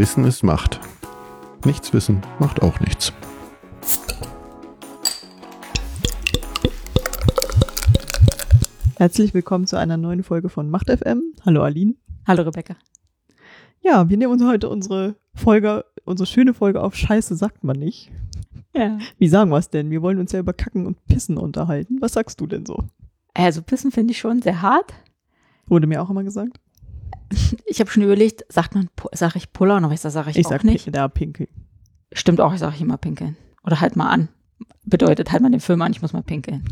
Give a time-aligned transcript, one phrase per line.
[0.00, 0.80] Wissen ist Macht.
[1.66, 3.12] Nichts wissen macht auch nichts.
[8.96, 11.34] Herzlich willkommen zu einer neuen Folge von Macht FM.
[11.44, 11.96] Hallo Aline.
[12.26, 12.76] Hallo Rebecca.
[13.82, 18.10] Ja, wir nehmen uns heute unsere Folge, unsere schöne Folge auf Scheiße sagt man nicht.
[18.74, 18.96] Ja.
[19.18, 19.90] Wie sagen wir es denn?
[19.90, 21.98] Wir wollen uns ja über Kacken und Pissen unterhalten.
[22.00, 22.84] Was sagst du denn so?
[23.34, 24.94] Also Pissen finde ich schon sehr hart.
[25.66, 26.58] Wurde mir auch immer gesagt.
[27.66, 30.64] Ich habe schon überlegt, sagt man, sage ich Puller ich sage ich, Ich auch sag
[30.64, 30.84] nicht.
[30.84, 31.48] Pin- da pinkeln.
[32.12, 33.36] Stimmt auch, ich sage immer pinkeln.
[33.64, 34.28] Oder halt mal an.
[34.84, 36.64] Bedeutet halt mal den Film an, ich muss mal pinkeln.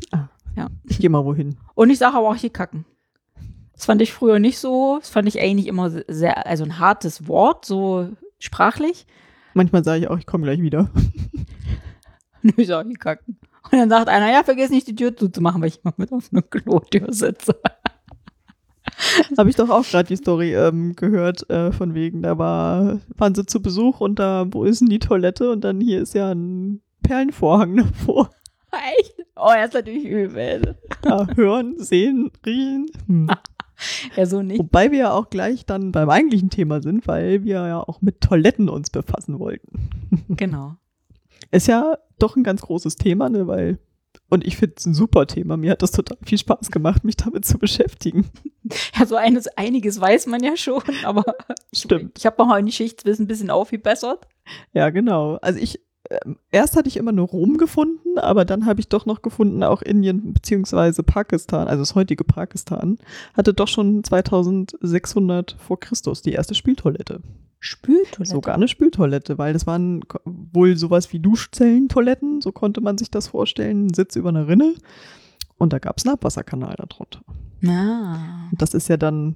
[0.86, 1.56] Ich geh mal wohin.
[1.74, 2.84] Und ich sage aber auch hier kacken.
[3.72, 4.96] Das fand ich früher nicht so.
[4.98, 8.08] Das fand ich eigentlich immer sehr, also ein hartes Wort, so
[8.40, 9.06] sprachlich.
[9.54, 10.90] Manchmal sage ich auch, ich komme gleich wieder.
[12.42, 13.38] Nö, ich sage hier kacken.
[13.70, 16.30] Und dann sagt einer, ja, vergiss nicht die Tür zuzumachen, weil ich immer mit auf
[16.32, 17.56] einer Klotür sitze.
[19.38, 23.34] Habe ich doch auch gerade die Story ähm, gehört, äh, von wegen, da war, waren
[23.34, 25.50] sie zu Besuch und da, wo ist denn die Toilette?
[25.50, 28.30] Und dann hier ist ja ein Perlenvorhang davor.
[28.98, 29.14] Echt?
[29.36, 30.76] Oh, er ist natürlich übel.
[31.04, 32.86] Ja, hören, sehen, riechen.
[33.06, 33.30] Hm.
[34.16, 34.58] Ja, so nicht.
[34.58, 38.20] Wobei wir ja auch gleich dann beim eigentlichen Thema sind, weil wir ja auch mit
[38.20, 39.88] Toiletten uns befassen wollten.
[40.28, 40.74] Genau.
[41.52, 43.78] Ist ja doch ein ganz großes Thema, ne, weil,
[44.30, 45.56] und ich finde es ein super Thema.
[45.56, 48.26] Mir hat das total viel Spaß gemacht, mich damit zu beschäftigen.
[48.98, 51.24] Ja, so eines, einiges weiß man ja schon, aber
[51.72, 52.18] Stimmt.
[52.18, 54.28] ich habe noch mein Geschichtswissen ein bisschen aufgebessert.
[54.74, 55.36] Ja, genau.
[55.36, 59.06] Also ich, ähm, erst hatte ich immer nur Rom gefunden, aber dann habe ich doch
[59.06, 62.98] noch gefunden, auch Indien beziehungsweise Pakistan, also das heutige Pakistan,
[63.32, 67.22] hatte doch schon 2600 vor Christus die erste Spültoilette.
[67.60, 68.24] Spültoilette.
[68.24, 73.28] Sogar eine Spültoilette, weil das waren wohl sowas wie Duschzellentoiletten, so konnte man sich das
[73.28, 74.74] vorstellen, ein Sitz über einer Rinne.
[75.58, 77.20] Und da gab es einen Abwasserkanal darunter.
[77.66, 78.48] Ah.
[78.50, 79.34] Und das ist ja dann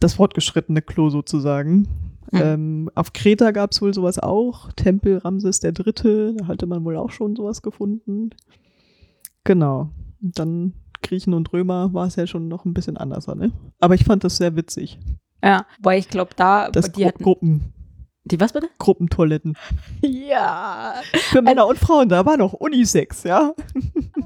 [0.00, 1.88] das fortgeschrittene Klo sozusagen.
[2.30, 2.40] Mhm.
[2.40, 4.72] Ähm, auf Kreta gab es wohl sowas auch.
[4.72, 8.30] Tempel Ramses der Dritte, da hatte man wohl auch schon sowas gefunden.
[9.44, 9.90] Genau.
[10.22, 13.52] Und dann Griechen und Römer war es ja schon noch ein bisschen anders, ne?
[13.78, 14.98] Aber ich fand das sehr witzig.
[15.42, 17.72] Ja, weil ich glaube, da, Das die Gru hatten, Gruppen,
[18.24, 18.68] die was bitte?
[18.78, 19.56] Gruppentoiletten.
[20.02, 20.94] Ja.
[21.30, 23.54] Für Männer und Frauen, da war noch Unisex, ja?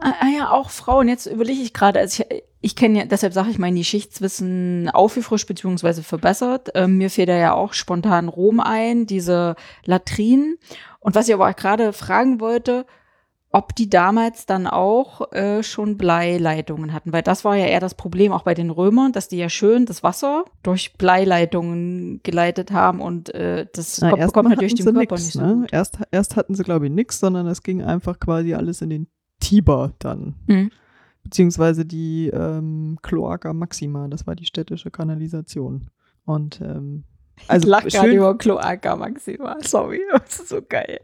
[0.01, 1.09] Ah, ah ja, auch Frauen.
[1.09, 5.47] Jetzt überlege ich gerade, also ich, ich kenne ja, deshalb sage ich mein Geschichtswissen aufgefrischt
[5.47, 6.71] beziehungsweise verbessert.
[6.75, 10.59] Ähm, mir fällt da ja auch spontan Rom ein, diese Latrinen.
[10.99, 12.85] Und was ich aber auch gerade fragen wollte,
[13.53, 17.95] ob die damals dann auch äh, schon Bleileitungen hatten, weil das war ja eher das
[17.95, 23.01] Problem auch bei den Römern, dass die ja schön das Wasser durch Bleileitungen geleitet haben
[23.01, 25.55] und äh, das Na, kommt, mal natürlich dem Körper nix, nicht so ne?
[25.55, 25.73] gut.
[25.73, 29.07] erst, erst hatten sie, glaube ich, nichts, sondern es ging einfach quasi alles in den
[29.39, 30.35] Tiber dann.
[30.47, 30.71] Mhm.
[31.23, 35.91] Beziehungsweise die ähm, Cloaca Maxima, das war die städtische Kanalisation.
[36.25, 37.05] Und ähm,
[37.49, 39.57] also ich lach gerade über Kloaka Maxima.
[39.61, 41.01] Sorry, das ist so geil.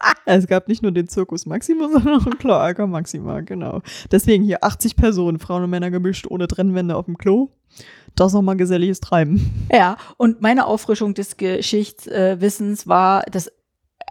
[0.24, 3.82] es gab nicht nur den Zirkus Maxima, sondern auch den Cloaca Maxima, genau.
[4.10, 7.50] Deswegen hier 80 Personen, Frauen und Männer gemischt, ohne Trennwände auf dem Klo.
[8.16, 9.68] Das nochmal geselliges Treiben.
[9.72, 13.52] Ja, und meine Auffrischung des Geschichtswissens war, dass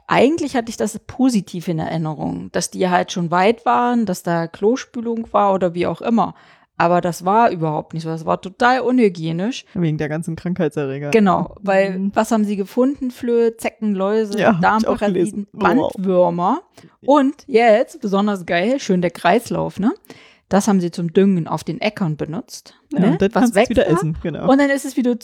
[0.08, 4.48] eigentlich hatte ich das positiv in Erinnerung, dass die halt schon weit waren, dass da
[4.48, 6.34] Klospülung war oder wie auch immer.
[6.80, 8.10] Aber das war überhaupt nicht so.
[8.10, 9.66] Das war total unhygienisch.
[9.74, 11.10] Wegen der ganzen Krankheitserreger.
[11.12, 12.12] Genau, weil Mhm.
[12.16, 13.12] was haben sie gefunden?
[13.12, 15.48] Flöhe, Zecken, Läuse, Ja, Darmparasiten.
[15.52, 16.62] Bandwürmer.
[17.06, 19.94] Und jetzt, besonders geil, schön der Kreislauf, ne?
[20.48, 22.74] Das haben sie zum Düngen auf den Äckern benutzt.
[22.94, 23.12] Ja, ne?
[23.12, 23.92] und dann was weg wieder war.
[23.92, 24.50] essen, genau.
[24.50, 25.20] Und dann ist es wieder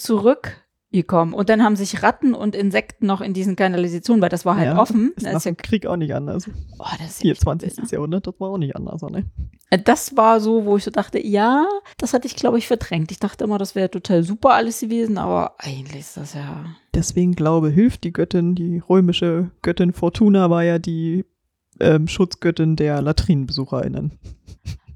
[0.95, 1.33] zurückgekommen.
[1.33, 4.67] Und dann haben sich Ratten und Insekten noch in diesen Kanalisationen, weil das war halt
[4.67, 5.11] Ja, offen.
[5.15, 6.49] Ist Das nach ist ja, Krieg auch nicht anders.
[6.79, 7.77] oh, das ist ja Hier, echt 20.
[7.77, 9.25] übel, Jahrhundert, das war auch nicht anders, ne?
[9.71, 9.79] ne?
[9.83, 11.67] Das war so, wo ich so dachte, ja,
[11.97, 13.11] das hatte ich, glaube ich, verdrängt.
[13.11, 16.65] Ich dachte immer, das wäre total super alles gewesen, aber eigentlich ist das ja.
[16.93, 21.25] Deswegen glaube, hilft die Göttin, die römische Göttin Fortuna war ja die
[21.79, 24.13] ähm, Schutzgöttin der LatrinenbesucherInnen.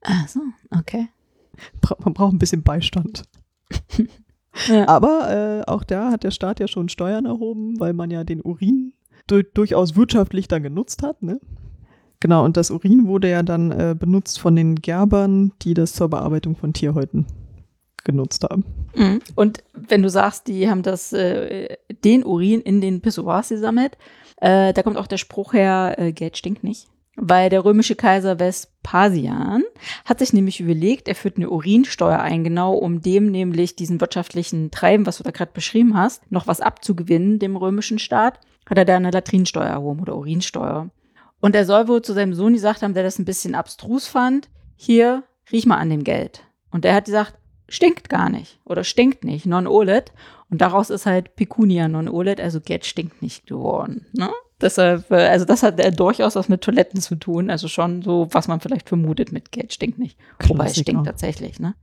[0.04, 0.40] Ach so,
[0.78, 1.10] okay.
[1.82, 3.24] Bra man braucht ein bisschen Beistand.
[4.68, 4.88] Ja.
[4.88, 8.42] Aber äh, auch da hat der Staat ja schon Steuern erhoben, weil man ja den
[8.42, 8.94] Urin
[9.28, 11.40] du durchaus wirtschaftlich dann genutzt hat, ne?
[12.20, 16.10] Genau, und das Urin wurde ja dann äh, benutzt von den Gerbern, die das zur
[16.10, 17.26] Bearbeitung von Tierhäuten
[18.04, 18.66] genutzt haben.
[18.96, 19.22] Mhm.
[19.36, 23.98] Und wenn du sagst, die haben das, äh, den Urin in den Pissoirs gesammelt,
[24.38, 26.88] äh, da kommt auch der Spruch her, äh, Geld stinkt nicht.
[27.22, 29.64] Weil der römische Kaiser Vespasian
[30.06, 34.72] hat sich nämlich überlegt, er führt eine Urinsteuer ein, genau um dem nämlich diesen wirtschaftlichen
[34.72, 38.40] Treiben, was du da gerade beschrieben hast, noch was abzugewinnen, dem römischen Staat,
[38.70, 40.90] hat er da eine Latrinsteuer erhoben oder Urinsteuer.
[41.42, 44.50] Und er soll wohl zu seinem Sohn gesagt haben, der das ein bisschen abstrus fand,
[44.78, 46.44] hier, riech mal an dem Geld.
[46.72, 47.36] Und der hat gesagt,
[47.68, 50.14] stinkt gar nicht oder stinkt nicht, non-OLED.
[50.50, 54.08] Und daraus ist halt Pecunia non-OLED, also Get stinkt nicht geworden.
[54.14, 54.30] Ne?
[54.62, 57.50] Deshalb, also das hat äh, durchaus was mit Toiletten zu tun.
[57.50, 60.18] Also schon so, was man vielleicht vermutet mit Get stinkt nicht.
[60.48, 60.82] Wobei es Klassiker.
[60.82, 61.76] stinkt tatsächlich, ne?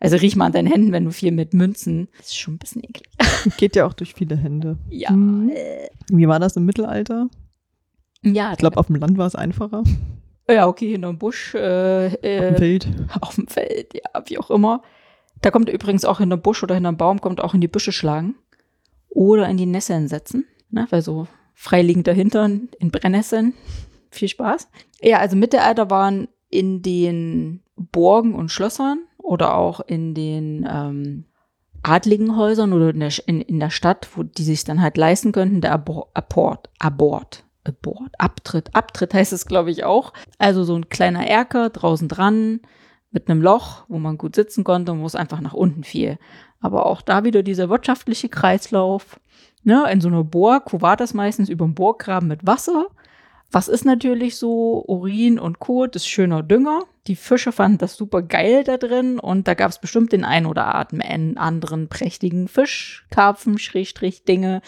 [0.00, 2.08] Also riech mal an deinen Händen, wenn du viel mit Münzen.
[2.18, 3.08] Das ist schon ein bisschen eklig.
[3.58, 4.78] Geht ja auch durch viele Hände.
[4.88, 5.10] Ja.
[5.12, 5.50] Mhm.
[5.50, 7.28] äh, Wie war das im Mittelalter?
[8.22, 9.82] Ja, Ich glaube, auf dem Land war es einfacher.
[10.50, 12.88] ja, okay, hinterm Busch, äh, äh, Feld.
[13.20, 14.82] auf dem Feld, ja, wie auch immer.
[15.42, 17.92] Da kommt er übrigens auch hinterm Busch oder hinterm Baum, kommt auch in die Büsche
[17.92, 18.34] schlagen.
[19.08, 20.86] Oder in die Nesseln setzen, ne?
[20.90, 21.26] weil so
[21.60, 23.52] freiliegender Hintern in Brennnesseln.
[24.10, 24.70] Viel Spaß.
[25.02, 31.26] Ja, also Mittelalter waren in den Burgen und Schlössern oder auch in den ähm,
[31.82, 35.32] adligen Häusern oder in der, in, in der Stadt, wo die sich dann halt leisten
[35.32, 40.14] könnten, der Abor Abort, Abort, Abort, Abtritt, Abtritt heißt es, glaube ich, auch.
[40.38, 42.60] Also so ein kleiner Erker draußen dran
[43.10, 46.18] mit einem Loch, wo man gut sitzen konnte und wo es einfach nach unten fiel.
[46.58, 49.20] Aber auch da wieder dieser wirtschaftliche Kreislauf.
[49.62, 52.86] Ne, in so einer Burg, wo war das meistens über dem Burggraben mit Wasser?
[53.50, 54.84] Was ist natürlich so?
[54.86, 56.84] Urin und Kot ist schöner Dünger.
[57.06, 60.46] Die Fische fanden das super geil da drin und da gab es bestimmt den ein
[60.46, 64.62] oder einen anderen prächtigen Fisch, Karpfen, Schrägstrich, Dinge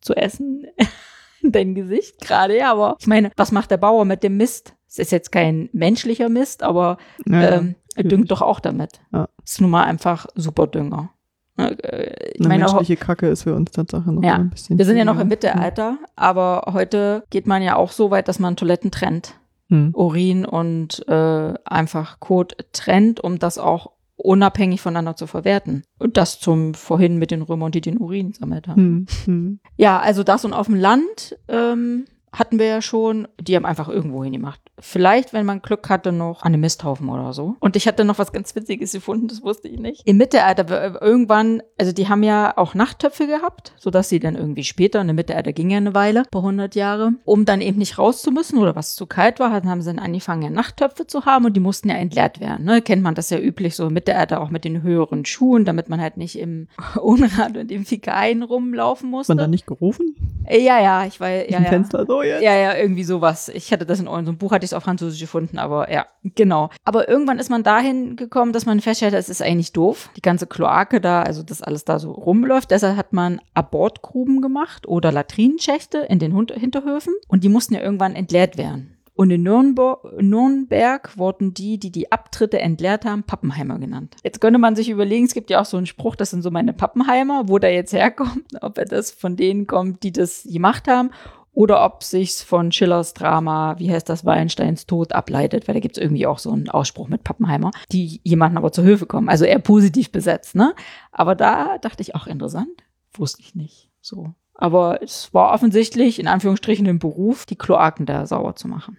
[0.00, 0.66] zu essen.
[1.42, 4.74] Dein Gesicht gerade, ja, aber ich meine, was macht der Bauer mit dem Mist?
[4.88, 7.50] Es ist jetzt kein menschlicher Mist, aber Ja, ja.
[7.56, 9.00] ähm, er düngt doch auch damit.
[9.12, 9.28] Ja.
[9.44, 11.10] Ist nun mal einfach super Dünger.
[11.58, 14.36] Ne, äh, Ich Eine meine, menschliche Kacke ist für uns Tatsache noch Ja.
[14.36, 14.78] ein bisschen.
[14.78, 15.28] wir sind ja noch im.
[15.28, 19.34] Mittelalter, aber heute geht man ja auch so weit, dass man Toiletten trennt.
[19.70, 19.90] Hm.
[19.94, 25.82] Urin und äh, einfach Kot trennt, um das auch unabhängig voneinander zu verwerten.
[25.98, 28.80] Und das zum vorhin mit den Römern, die den Urin sammelt haben.
[28.80, 29.06] Hm.
[29.26, 29.60] Hm.
[29.76, 33.88] Ja, also das und auf dem Land ähm, hatten wir ja schon, die haben einfach
[33.88, 34.60] irgendwo hingemacht.
[34.78, 37.56] Vielleicht, wenn man Glück hatte, noch an einem Misthaufen oder so.
[37.60, 40.02] Und ich hatte noch was ganz Witziges gefunden, das wusste ich nicht.
[40.06, 44.64] Im Mittelalter, äh, irgendwann, also die haben ja auch Nachttöpfe gehabt, sodass sie dann irgendwie
[44.64, 47.98] später, in der Mittelalter ging ja eine Weile, paar hundert Jahre, um dann eben nicht
[47.98, 51.06] raus zu müssen oder was zu kalt war, dann haben sie dann angefangen, ja Nachttöpfe
[51.06, 52.64] zu haben und die mussten ja entleert werden.
[52.64, 52.82] Ne?
[52.82, 56.00] Kennt man das ja üblich so im Mittelalter auch mit den höheren Schuhen, damit man
[56.00, 56.68] halt nicht im
[57.00, 59.32] Unrat und im Fäkalien rumlaufen musste.
[59.32, 60.14] man da nicht gerufen?
[60.44, 61.70] Äh, Ja, ja, ich war, ja, Im ja.
[61.70, 62.42] Fenster so jetzt?
[62.42, 63.48] Ja, ja, irgendwie sowas.
[63.48, 66.70] Ich hatte das in unserem Buch, hatte ich es auf Französisch gefunden, aber ja, genau.
[66.84, 70.10] Aber irgendwann ist man dahin gekommen, dass man feststellt, es ist eigentlich doof.
[70.16, 72.70] Die ganze Kloake da, also das alles da so rumläuft.
[72.70, 78.14] Deshalb hat man Abortgruben gemacht oder Latrinenschächte in den Hinterhöfen und die mussten ja irgendwann
[78.14, 78.98] entleert werden.
[79.18, 84.14] Und in Nürnberg, Nürnberg wurden die, die die Abtritte entleert haben, Pappenheimer genannt.
[84.22, 86.52] Jetzt könnte man sich überlegen, es gibt ja auch so einen Spruch, das sind so
[86.52, 90.86] meine Pappenheimer, wo der jetzt herkommt, ob er das von denen kommt, die das gemacht
[90.86, 91.10] haben,
[91.52, 95.98] oder ob sich's von Schillers Drama, wie heißt das, Wallensteins Tod ableitet, weil da gibt's
[95.98, 99.28] irgendwie auch so einen Ausspruch mit Pappenheimer, die jemanden aber zur Hilfe kommen.
[99.28, 100.74] Also eher positiv besetzt, ne?
[101.10, 103.90] Aber da dachte ich auch interessant, wusste ich nicht.
[104.00, 104.34] So.
[104.54, 108.96] Aber es war offensichtlich, in Anführungsstrichen, ein Beruf, die Kloaken da sauber zu machen.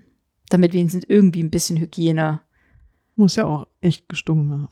[0.49, 2.41] Damit wenigstens irgendwie ein bisschen Hygiene.
[3.15, 4.69] Muss ja auch echt gestunken haben.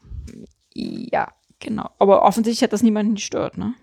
[0.73, 1.89] Ja, genau.
[1.99, 3.73] Aber offensichtlich hat das niemanden gestört, ne?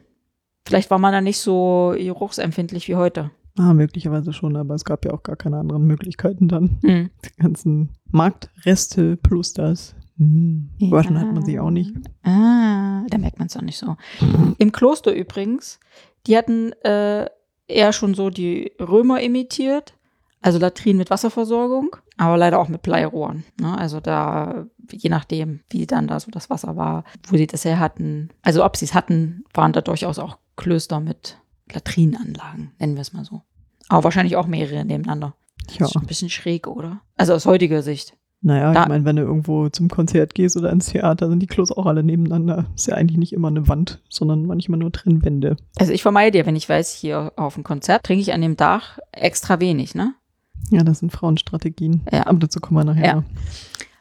[0.67, 3.31] Vielleicht war man da nicht so geruchsempfindlich wie heute.
[3.57, 6.79] Ah, möglicherweise schon, aber es gab ja auch gar keine anderen Möglichkeiten dann.
[6.83, 7.11] Hm.
[7.25, 9.95] Die ganzen Marktreste plus das.
[10.19, 10.71] Hm.
[10.81, 11.95] Waschen hat man sie auch nicht.
[12.25, 13.97] Ah, da merkt man es auch nicht so.
[14.59, 15.79] Im Kloster übrigens,
[16.27, 17.27] die hatten äh,
[17.69, 19.95] eher schon so die Römer imitiert,
[20.41, 23.45] also Latrinen mit Wasserversorgung, aber leider auch mit Bleirohren.
[23.61, 23.77] Ne?
[23.77, 27.79] Also da, je nachdem, wie dann da so das Wasser war, wo sie das her
[27.79, 31.39] hatten, also ob sie es hatten, waren da durchaus auch Klöster mit
[31.73, 33.43] Latrinenanlagen, nennen wir es mal so.
[33.89, 35.35] Aber wahrscheinlich auch mehrere nebeneinander.
[35.67, 35.87] Tja.
[35.87, 37.01] Ist ein bisschen schräg, oder?
[37.17, 38.15] Also aus heutiger Sicht.
[38.43, 41.47] Naja, Da- ich meine, wenn du irgendwo zum Konzert gehst oder ins Theater, sind die
[41.47, 42.67] Klos auch alle nebeneinander.
[42.75, 45.57] Ist ja eigentlich nicht immer eine Wand, sondern manchmal nur Trennwände.
[45.77, 48.59] Also ich vermeide ja, wenn ich weiß, hier auf dem Konzert trinke ich an dem
[48.59, 50.15] Tag extra wenig, ne?
[50.71, 52.03] Ja, das sind Frauenstrategien.
[52.13, 52.27] Ja.
[52.27, 53.07] Aber dazu kommen wir nachher.
[53.07, 53.25] Ja.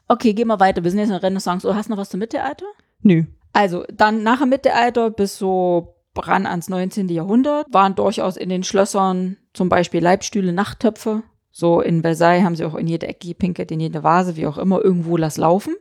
[0.10, 0.84] Okay, gehen wir weiter.
[0.84, 1.66] Wir sind jetzt in der Renaissance.
[1.68, 2.66] Oh, hast du noch was zum Mittelalter?
[3.02, 3.24] Nö.
[3.54, 7.10] Also, dann nach dem Mittelalter bis so ran ans 19.
[7.10, 11.24] Jahrhundert waren durchaus in den Schlössern zum Beispiel Leibstühle, Nachttöpfe.
[11.52, 14.58] So in Versailles haben sie auch in jede Ecke gepinkelt, in jede Vase, wie auch
[14.58, 15.76] immer, irgendwo lass laufen.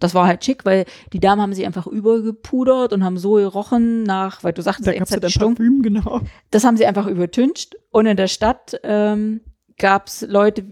[0.00, 4.02] Das war halt schick, weil die Damen haben sich einfach übergepudert und haben so gerochen
[4.02, 5.54] nach, weil du sagtest, Da ja, gab es ja dann.
[5.54, 6.20] Parfüm, genau.
[6.50, 7.76] Das haben sie einfach übertüncht.
[7.90, 9.40] Und in der Stadt ähm,
[9.78, 10.64] gab es Leute,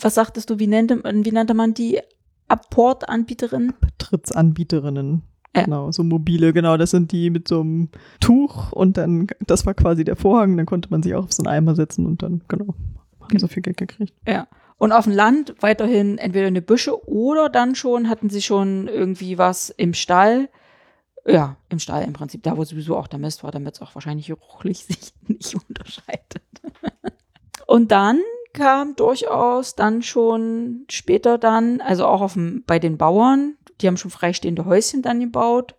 [0.00, 2.00] was sagtest du, wie nannte, wie nannte man die
[2.48, 3.74] Apportanbieterin?
[3.80, 5.22] Betrittsanbieterinnen.
[5.58, 5.64] Ja.
[5.64, 7.88] Genau, so mobile, genau, das sind die mit so einem
[8.20, 11.42] Tuch und dann, das war quasi der Vorhang, dann konnte man sich auch auf so
[11.42, 12.74] einen Eimer setzen und dann, genau,
[13.20, 14.14] haben so viel Geld gekriegt.
[14.26, 14.46] Ja.
[14.78, 19.36] Und auf dem Land weiterhin entweder eine Büsche oder dann schon hatten sie schon irgendwie
[19.36, 20.48] was im Stall.
[21.26, 23.94] Ja, im Stall im Prinzip, da wo sowieso auch der Mist war, damit es auch
[23.94, 26.42] wahrscheinlich geruchlich sich nicht unterscheidet.
[27.66, 28.20] Und dann
[28.52, 33.96] kam durchaus dann schon später dann, also auch auf dem, bei den Bauern, die haben
[33.96, 35.74] schon freistehende Häuschen dann gebaut,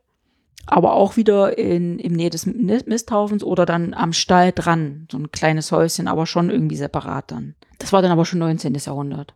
[0.66, 5.32] aber auch wieder in, im Nähe des Misthaufens oder dann am Stall dran, so ein
[5.32, 7.56] kleines Häuschen, aber schon irgendwie separat dann.
[7.80, 8.74] Das war dann aber schon 19.
[8.76, 9.34] Jahrhundert.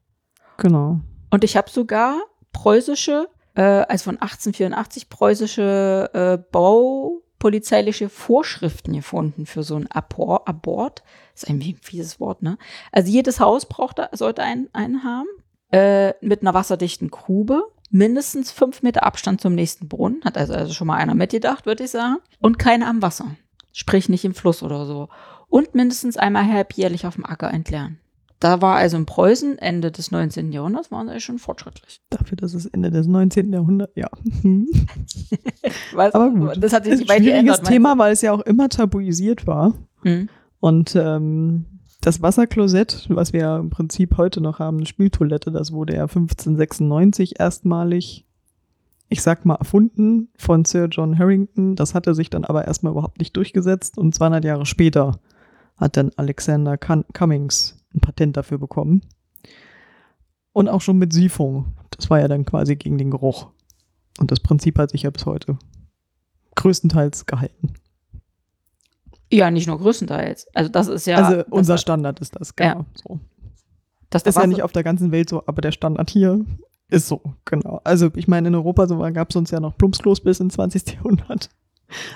[0.57, 0.99] Genau.
[1.31, 2.17] Und ich habe sogar
[2.51, 10.47] preußische, äh, also von 1884 preußische äh, baupolizeiliche Vorschriften gefunden für so ein Abort.
[10.47, 11.03] Abort.
[11.33, 12.57] Das ist ein fieses Wort, ne?
[12.91, 15.27] Also jedes Haus brauchte, sollte einen, einen haben.
[15.71, 20.73] Äh, mit einer wasserdichten Grube mindestens fünf Meter Abstand zum nächsten Brunnen, hat also, also
[20.73, 23.35] schon mal einer mitgedacht, würde ich sagen, und keine am Wasser,
[23.71, 25.09] sprich nicht im Fluss oder so.
[25.47, 27.99] Und mindestens einmal halbjährlich auf dem Acker entleeren.
[28.39, 30.51] Da war also in Preußen Ende des 19.
[30.51, 32.01] Jahrhunderts waren sie schon fortschrittlich.
[32.09, 33.53] Dafür, dass es Ende des 19.
[33.53, 34.09] Jahrhunderts, ja.
[35.93, 36.61] Weiß, Aber gut.
[36.61, 37.67] Das hat sich Das ist ein schwieriges geändert.
[37.67, 39.75] Thema, weil es ja auch immer tabuisiert war.
[40.01, 40.27] Mhm.
[40.59, 41.65] Und ähm,
[42.03, 46.03] das Wasserklosett, was wir ja im Prinzip heute noch haben, eine Spültoilette, das wurde ja
[46.03, 48.25] 1596 erstmalig,
[49.07, 51.75] ich sag mal, erfunden von Sir John Harrington.
[51.75, 55.19] Das hatte sich dann aber erstmal überhaupt nicht durchgesetzt und 200 Jahre später
[55.77, 59.01] hat dann Alexander Cummings ein Patent dafür bekommen.
[60.51, 61.73] Und auch schon mit Siphon.
[61.89, 63.47] Das war ja dann quasi gegen den Geruch.
[64.19, 65.57] Und das Prinzip hat sich ja bis heute
[66.55, 67.73] größtenteils gehalten.
[69.33, 70.47] Ja, nicht nur größtenteils.
[70.53, 71.17] Also das ist ja.
[71.17, 72.85] also unser Standard ist das, genau.
[72.93, 73.19] So.
[74.11, 76.45] das Ist ja nicht auf der ganzen Welt so, aber der Standard hier
[76.91, 77.81] ist so, genau.
[77.83, 80.93] Also ich meine, in Europa so gab es uns ja noch Plumpsklos bis ins 20.
[80.93, 81.49] Jahrhundert.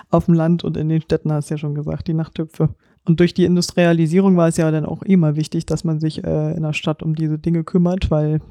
[0.09, 2.69] Auf dem Land und in den Städten hast du ja schon gesagt, die Nachttöpfe.
[3.05, 6.51] Und durch die Industrialisierung war es ja dann auch immer wichtig, dass man sich äh,
[6.55, 8.41] in der Stadt um diese Dinge kümmert, weil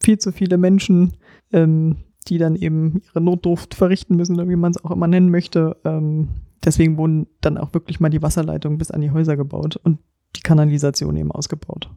[0.00, 1.14] viel zu viele Menschen,
[1.52, 1.96] ähm,
[2.28, 5.76] die dann eben ihre Notdurft verrichten müssen, oder wie man es auch immer nennen möchte,
[5.84, 6.28] ähm,
[6.66, 10.00] deswegen wurden dann auch wirklich mal die Wasserleitungen bis an die Häuser gebaut und
[10.34, 11.88] die Kanalisation eben ausgebaut.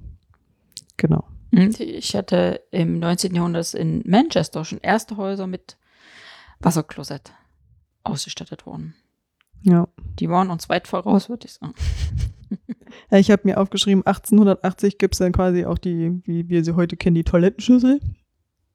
[0.95, 1.25] Genau.
[1.51, 1.73] Mhm.
[1.79, 3.35] Ich hatte im 19.
[3.35, 5.77] Jahrhundert in Manchester schon erste Häuser mit
[6.59, 7.33] Wasserklosett
[8.03, 8.93] ausgestattet worden.
[9.63, 9.87] Ja.
[10.19, 11.73] Die waren uns weit voraus, würde ich sagen.
[13.11, 16.75] Ja, Ich habe mir aufgeschrieben, 1880 gibt es dann quasi auch die, wie wir sie
[16.75, 17.99] heute kennen, die Toilettenschüssel.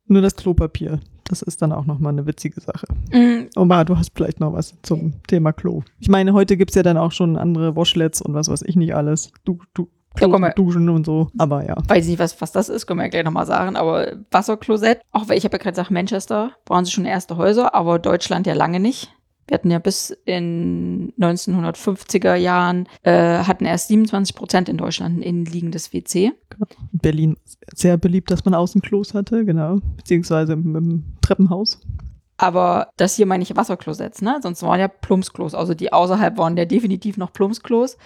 [0.07, 1.01] Nur das Klopapier.
[1.25, 2.87] Das ist dann auch nochmal eine witzige Sache.
[3.13, 3.49] Mhm.
[3.57, 5.83] Omar, du hast vielleicht noch was zum Thema Klo.
[5.99, 8.77] Ich meine, heute gibt es ja dann auch schon andere Washlets und was weiß ich
[8.77, 9.33] nicht alles.
[9.45, 11.29] Du, du, Da kommen wir- Duschen und so.
[11.39, 11.77] Aber ja.
[11.89, 13.77] Weiß nicht, was, was das ist, können wir ja gleich nochmal sagen.
[13.77, 17.75] Aber Wasserklosett, auch weil ich habe ja gerade gesagt, Manchester waren sie schon erste Häuser,
[17.75, 19.11] aber Deutschland ja lange nicht.
[19.47, 25.23] Wir hatten ja bis in 1950er Jahren, äh, hatten erst 27 Prozent in Deutschland ein
[25.23, 26.33] innenliegendes WC.
[26.93, 27.37] In Berlin
[27.75, 29.81] sehr beliebt, dass man Außenklos hatte, genau.
[29.97, 31.81] Beziehungsweise im, im Treppenhaus.
[32.37, 34.39] Aber das hier meine ich Wasserklosets, ne?
[34.43, 35.55] Sonst waren ja Plumpsklos.
[35.55, 37.97] Also die außerhalb waren ja definitiv noch Plumpsklos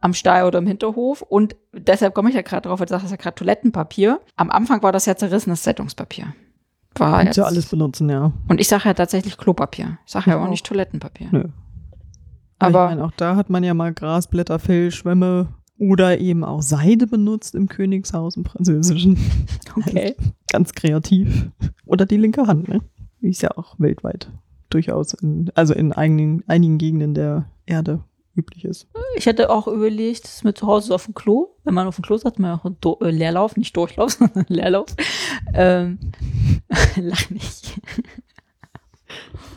[0.00, 1.22] am Stall oder im Hinterhof.
[1.22, 4.20] Und deshalb komme ich ja gerade drauf, weil du sagst, ja gerade Toilettenpapier.
[4.36, 6.34] Am Anfang war das ja zerrissenes Zeitungspapier.
[6.96, 8.32] War Kannst ja alles benutzen, ja.
[8.48, 9.98] Und ich sage ja tatsächlich Klopapier.
[10.06, 10.50] Ich sage ja auch auch.
[10.50, 11.28] nicht Toilettenpapier.
[11.30, 11.44] Nö.
[12.58, 16.44] Aber- ich meine, auch da hat man ja mal Gras, Blätter, Fell, Schwämme oder eben
[16.44, 19.18] auch Seide benutzt im Königshaus im Französischen.
[19.74, 20.14] Okay.
[20.52, 21.48] Ganz kreativ.
[21.86, 22.82] Oder die linke Hand, ne?
[23.20, 24.30] Wie es ja auch weltweit
[24.68, 28.00] durchaus, in, also in einigen, einigen Gegenden der Erde
[28.36, 28.86] üblich ist.
[29.16, 31.50] Ich hätte auch überlegt, das mit zu Hause auf dem Klo.
[31.64, 34.46] Wenn man auf dem Klo hat man ja auch Do äh, Leerlauf, nicht Durchlauf, sondern
[34.48, 34.88] Leerlauf.
[35.54, 35.98] Ähm,
[36.96, 37.80] lach nicht.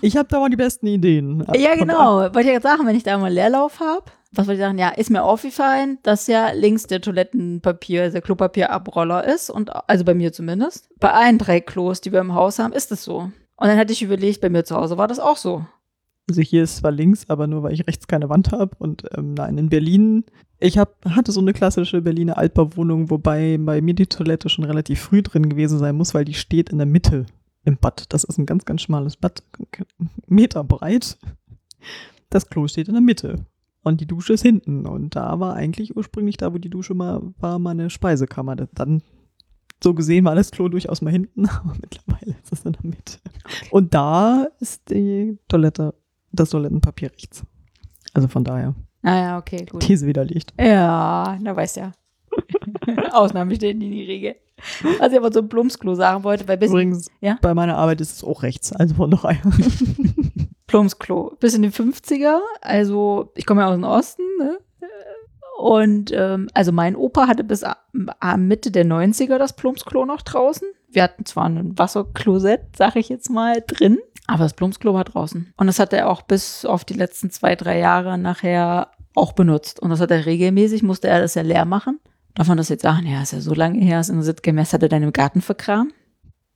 [0.01, 1.45] Ich habe da mal die besten Ideen.
[1.53, 2.19] Ja, genau.
[2.19, 4.03] Wollte ich jetzt sagen, wenn ich da mal Leerlauf habe,
[4.37, 4.77] was wollte ich sagen?
[4.77, 9.49] Ja, ist mir aufgefallen, dass ja links der Toilettenpapier, der Klopapier-Abroller ist.
[9.49, 10.89] Und, also bei mir zumindest.
[10.99, 13.31] Bei allen drei Klos, die wir im Haus haben, ist es so.
[13.57, 15.65] Und dann hatte ich überlegt, bei mir zu Hause war das auch so.
[16.27, 18.75] Also hier ist zwar links, aber nur weil ich rechts keine Wand habe.
[18.79, 20.25] Und ähm, nein, in Berlin,
[20.59, 25.01] ich hab, hatte so eine klassische Berliner Altbauwohnung, wobei bei mir die Toilette schon relativ
[25.01, 27.25] früh drin gewesen sein muss, weil die steht in der Mitte
[27.63, 28.11] im Bad.
[28.13, 29.43] Das ist ein ganz, ganz schmales Bad,
[30.27, 31.17] Meter breit.
[32.29, 33.45] Das Klo steht in der Mitte.
[33.83, 34.87] Und die Dusche ist hinten.
[34.87, 38.55] Und da war eigentlich ursprünglich da, wo die Dusche mal war, meine Speisekammer.
[38.55, 39.03] Dann
[39.83, 43.19] so gesehen war das Klo durchaus mal hinten, aber mittlerweile ist es in der Mitte.
[43.69, 45.93] Und da ist die Toilette,
[46.39, 47.43] das Toilettenpapier rechts.
[48.13, 49.81] Also von daher, Naja, okay, gut.
[49.81, 50.53] These widerlegt.
[50.59, 51.91] Ja, na weiß ja.
[53.11, 54.35] Ausnahmen bestehen die die Regel.
[54.99, 57.37] Was ich aber zum Plumpsklo sagen wollte, weil bis Übrigens, Ja?
[57.41, 58.71] bei meiner Arbeit ist es auch rechts.
[58.73, 59.41] Also von daher.
[60.67, 61.35] Plumpsklo.
[61.39, 64.57] Bis in die 50er, also ich komme ja aus dem Osten, ne?
[65.57, 67.63] Und ähm, also mein Opa hatte bis
[68.37, 70.67] Mitte der 90er das Plumpsklo noch draußen.
[70.89, 73.97] wir hatten zwar ein Wasserklosett, sag ich jetzt mal, drin,
[74.27, 75.53] aber das Blumsklo war draußen.
[75.55, 79.79] Und das hat er auch bis auf die letzten zwei, drei Jahre nachher auch benutzt.
[79.79, 81.99] Und das hat er regelmäßig, musste er das ja leer machen.
[82.33, 83.07] Darf man das jetzt sagen?
[83.07, 85.93] Ja, ist ja so lange her, ist interessiert gemäß, hat er deinen Garten verkramt?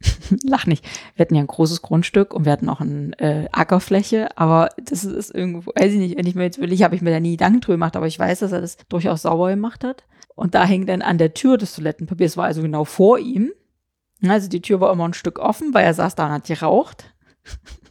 [0.44, 0.86] Lach nicht.
[1.16, 5.04] Wir hatten ja ein großes Grundstück und wir hatten auch eine äh, Ackerfläche, aber das
[5.04, 7.20] ist irgendwo, weiß ich nicht, wenn ich mir jetzt will, ich habe ich mir da
[7.20, 10.06] nie Gedanken drüber gemacht, aber ich weiß, dass er das durchaus sauber gemacht hat.
[10.36, 13.52] Und da hing dann an der Tür des Toilettenpapiers, war also genau vor ihm.
[14.26, 17.14] Also die Tür war immer ein Stück offen, weil er saß da und hat geraucht.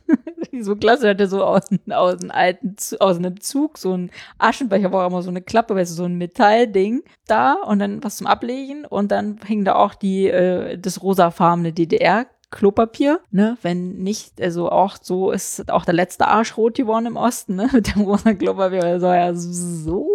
[0.61, 5.07] so klasse, hatte so aus, aus einem alten, aus einem Zug so ein Aschenbecher, war
[5.07, 8.85] immer so eine Klappe, weißt du, so ein Metallding da und dann was zum Ablegen
[8.85, 14.71] und dann hing da auch die, äh, das rosafarbene DDR Klopapier, ne, wenn nicht, also
[14.71, 18.33] auch so ist auch der letzte Arsch rot geworden im Osten, ne, mit dem rosa
[18.33, 20.09] Klopapier, das war ja so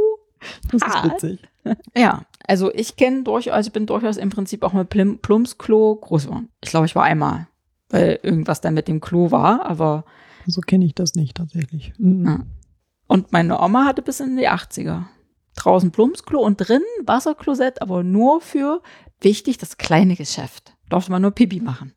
[0.71, 1.39] Das ist witzig.
[1.95, 5.95] Ja, also ich kenne durchaus, also ich bin durchaus im Prinzip auch mit Plum Plumpsklo
[5.95, 6.49] groß geworden.
[6.61, 7.47] Ich glaube, ich war einmal,
[7.93, 10.03] weil irgendwas da mit dem Klo war, aber.
[10.47, 11.93] So kenne ich das nicht tatsächlich.
[11.97, 12.47] Mhm.
[13.07, 15.03] Und meine Oma hatte bis in die 80er.
[15.55, 18.81] Draußen Plumpsklo und drin Wasserklosett, aber nur für,
[19.21, 20.75] wichtig, das kleine Geschäft.
[20.89, 21.93] Durfte man nur Pipi machen.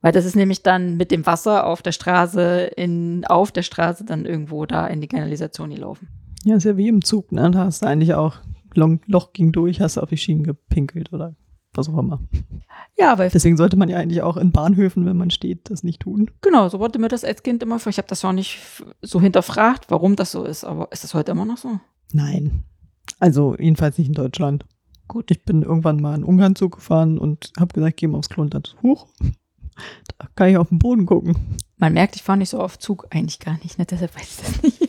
[0.00, 4.04] Weil das ist nämlich dann mit dem Wasser auf der Straße, in, auf der Straße
[4.04, 6.08] dann irgendwo da in die Kanalisation gelaufen.
[6.44, 7.50] Ja, ist ja wie im Zug, ne?
[7.50, 8.36] Da hast du eigentlich auch
[8.74, 11.34] Loch ging durch, hast du auf die Schienen gepinkelt oder
[11.74, 12.20] was auch immer.
[12.98, 16.00] Ja, weil Deswegen sollte man ja eigentlich auch in Bahnhöfen, wenn man steht, das nicht
[16.00, 16.30] tun.
[16.40, 17.90] genau, so wurde mir das als Kind immer vor.
[17.90, 18.58] Ich habe das ja auch nicht
[19.00, 21.80] so hinterfragt, warum das so ist, aber ist das heute immer noch so?
[22.12, 22.64] Nein.
[23.18, 24.66] Also jedenfalls nicht in Deutschland.
[25.08, 25.30] Gut.
[25.30, 28.42] Ich bin irgendwann mal in Ungarn Zug gefahren und habe gesagt, geh mal aufs Klo
[28.42, 29.08] und dann hoch.
[30.18, 31.36] Da kann ich auf den Boden gucken.
[31.78, 33.86] Man merkt, ich fahre nicht so auf Zug, eigentlich gar nicht, ne?
[33.86, 34.88] deshalb weiß ich das nicht.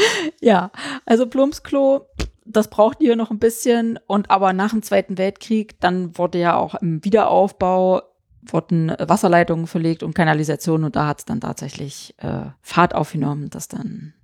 [0.40, 0.70] ja,
[1.06, 2.06] also Plumpsklo,
[2.48, 3.98] das braucht ihr noch ein bisschen.
[4.06, 8.02] Und aber nach dem Zweiten Weltkrieg, dann wurde ja auch im Wiederaufbau
[8.42, 13.68] wurden Wasserleitungen verlegt und Kanalisation und da hat es dann tatsächlich äh, Fahrt aufgenommen, dass
[13.68, 14.14] dann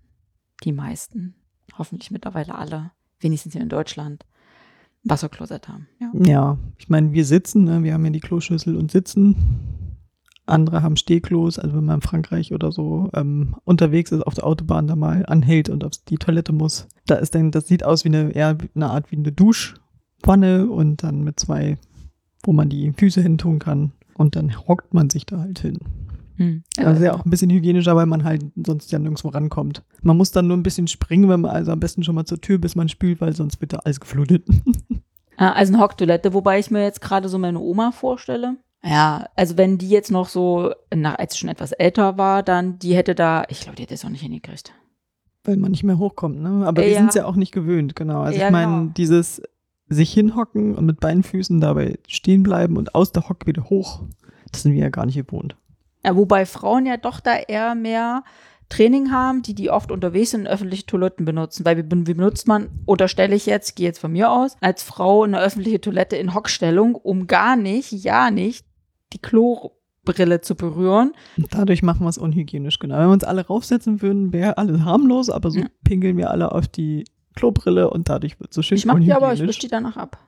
[0.62, 1.35] die meisten,
[1.77, 4.25] hoffentlich mittlerweile alle, wenigstens hier in Deutschland,
[5.03, 5.88] Wasserklosett haben.
[5.98, 6.11] Ja.
[6.14, 7.83] Ja, ich meine, wir sitzen, ne?
[7.83, 9.37] wir haben ja die Kloschüssel und sitzen.
[10.46, 14.46] Andere haben Stehklos, also wenn man in Frankreich oder so ähm, unterwegs ist auf der
[14.46, 16.87] Autobahn, da mal anhält und auf die Toilette muss.
[17.07, 21.02] Da ist dann, das sieht aus wie eine, eher eine Art wie eine Duschwanne und
[21.02, 21.78] dann mit zwei,
[22.42, 23.92] wo man die Füße hin tun kann.
[24.16, 25.78] Und dann hockt man sich da halt hin.
[26.37, 26.62] Hm.
[26.76, 29.83] Das ist ja auch ein bisschen hygienischer, weil man halt sonst ja nirgendwo rankommt.
[30.02, 32.40] Man muss dann nur ein bisschen springen, wenn man also am besten schon mal zur
[32.40, 34.46] Tür, bis man spült, weil sonst wird da alles geflutet.
[35.37, 38.57] Ah, Also eine Hocktoilette, wobei ich mir jetzt gerade so meine Oma vorstelle.
[38.85, 42.79] Ja, also wenn die jetzt noch so, nach, als sie schon etwas älter war, dann,
[42.79, 44.73] die hätte da, ich glaube, die hätte es auch nicht hingekriegt.
[45.42, 46.66] Weil man nicht mehr hochkommt, ne?
[46.66, 46.99] Aber wir Ja.
[46.99, 48.20] sind es ja auch nicht gewöhnt, genau.
[48.23, 48.92] Also Ja, ich meine, genau.
[48.97, 49.42] dieses
[49.88, 54.03] sich hinhocken und mit beiden Füßen dabei stehen bleiben und aus der Hocke wieder hoch,
[54.53, 55.57] das sind wir ja gar nicht gewohnt.
[56.05, 58.23] Ja, wobei Frauen ja doch da eher mehr
[58.70, 61.64] Training haben, die die oft unterwegs sind, öffentliche Toiletten benutzen.
[61.64, 65.23] Weil wie, wie benutzt man, unterstelle ich jetzt, gehe jetzt von mir aus, als Frau
[65.23, 68.64] eine öffentliche Toilette in Hockstellung, um gar nicht, ja nicht,
[69.14, 71.12] die Klobrille zu berühren.
[71.50, 72.96] Dadurch machen wir es unhygienisch, genau.
[72.98, 75.66] Wenn wir uns alle raufsetzen würden, wäre alles harmlos, aber so Ja.
[75.85, 79.12] pinkeln wir alle auf die Klobrille und dadurch wird es so schön Ich mache die
[79.12, 79.48] aber, ich unhygienisch.
[79.57, 80.18] wisch die danach ab.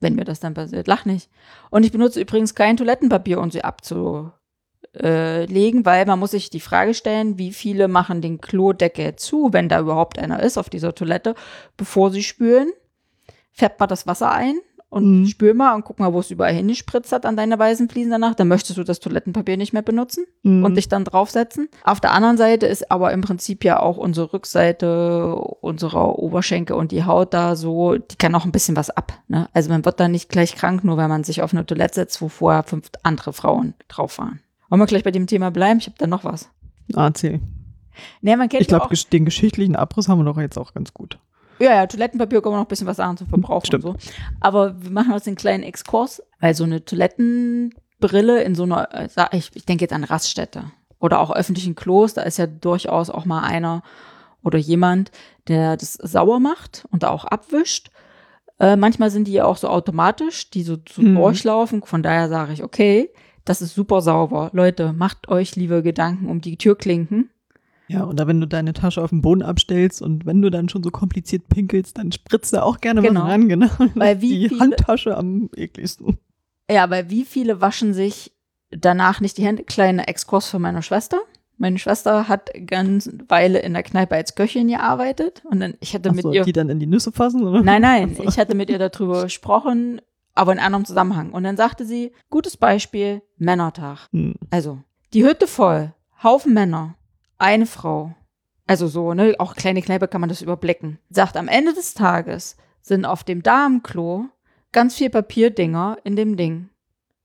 [0.00, 0.86] Wenn mir das dann passiert.
[0.86, 1.28] Lach nicht.
[1.70, 4.32] Und ich benutze übrigens kein Toilettenpapier, um sie abzulegen,
[5.84, 9.80] weil man muss sich die Frage stellen, wie viele machen den Klodeckel zu, wenn da
[9.80, 11.34] überhaupt einer ist auf dieser Toilette,
[11.76, 12.68] bevor sie spülen.
[13.50, 14.54] Färbt mal das Wasser ein
[14.90, 15.26] und Mhm.
[15.26, 18.34] spül mal und guck mal, wo es überall hingespritzt hat an deine weißen Fliesen danach.
[18.34, 20.64] Dann möchtest du das Toilettenpapier nicht mehr benutzen Mhm.
[20.64, 21.68] und dich dann draufsetzen.
[21.84, 26.92] Auf der anderen Seite ist aber im Prinzip ja auch unsere Rückseite unserer Oberschenkel und
[26.92, 29.12] die Haut da so, die kann auch ein bisschen was ab.
[29.28, 29.48] Ne?
[29.52, 32.22] Also man wird da nicht gleich krank, nur weil man sich auf eine Toilette setzt,
[32.22, 34.40] wo vorher fünf andere Frauen drauf waren.
[34.68, 35.80] Wollen wir gleich bei dem Thema bleiben?
[35.80, 36.48] Ich habe da noch was.
[36.94, 37.10] Ah.
[38.20, 41.18] Nee, man kennt Ich glaube, den geschichtlichen Abriss haben wir doch jetzt auch ganz gut.
[41.60, 43.84] Ja, ja, Toilettenpapier kann man noch ein bisschen was sagen zum Verbrauch Stimmt.
[43.84, 44.10] und so.
[44.40, 49.08] Aber wir machen uns einen kleinen Exkurs, weil so eine Toilettenbrille in so einer, äh,
[49.36, 50.64] ich, ich denke jetzt an Raststätte
[51.00, 53.82] oder auch öffentlichen Klos, da ist ja durchaus auch mal einer
[54.42, 55.10] oder jemand,
[55.48, 57.90] der das sauer macht und da auch abwischt.
[58.60, 61.14] Äh, manchmal sind die ja auch so automatisch, die so, so Mhm.
[61.16, 61.82] durchlaufen.
[61.82, 63.10] Von daher sage ich, okay,
[63.44, 64.50] das ist super sauber.
[64.52, 67.30] Leute, macht euch lieber Gedanken um die Türklinken.
[67.88, 70.82] Ja, oder wenn du deine Tasche auf den Boden abstellst und wenn du dann schon
[70.82, 73.22] so kompliziert pinkelst, dann spritzt da auch gerne Genau.
[73.22, 73.68] was ran, genau.
[73.94, 76.18] Weil wie die viele- Handtasche am ekligsten.
[76.70, 78.32] Ja, aber wie viele waschen sich
[78.70, 79.64] danach nicht die Hände?
[79.64, 81.18] Kleiner Exkurs von meiner Schwester.
[81.56, 86.10] Meine Schwester hat ganz Weile in der Kneipe als Köchin gearbeitet und dann ich hatte
[86.10, 87.62] Ach mit so, ihr die dann in die Nüsse fassen, oder?
[87.62, 90.00] Nein, nein, ich hatte mit ihr darüber gesprochen,
[90.34, 91.30] aber in anderem Zusammenhang.
[91.32, 94.08] Und dann sagte sie, gutes Beispiel, Männertag.
[94.12, 94.34] Hm.
[94.50, 94.78] Also,
[95.14, 96.94] die Hütte voll, Haufen Männer,
[97.38, 98.14] eine Frau.
[98.66, 100.98] Also so, ne, auch kleine Kneipe kann man das überblicken.
[101.08, 104.26] Sagt, am Ende des Tages sind auf dem Damenklo
[104.72, 106.68] ganz viel Papierdinger in dem Ding.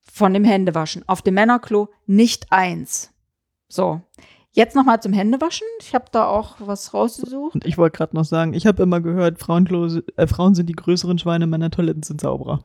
[0.02, 1.08] Von dem Händewaschen.
[1.08, 3.12] Auf dem Männerklo nicht eins.
[3.67, 4.02] So.
[4.52, 5.67] Jetzt nochmal zum Händewaschen.
[5.82, 7.56] Ich habe da auch was rausgesucht.
[7.56, 10.73] Und ich wollte gerade noch sagen, ich habe immer gehört, Frauenklo, äh, Frauen sind die
[10.73, 12.62] größeren Schweine, Männertoiletten sind sauberer.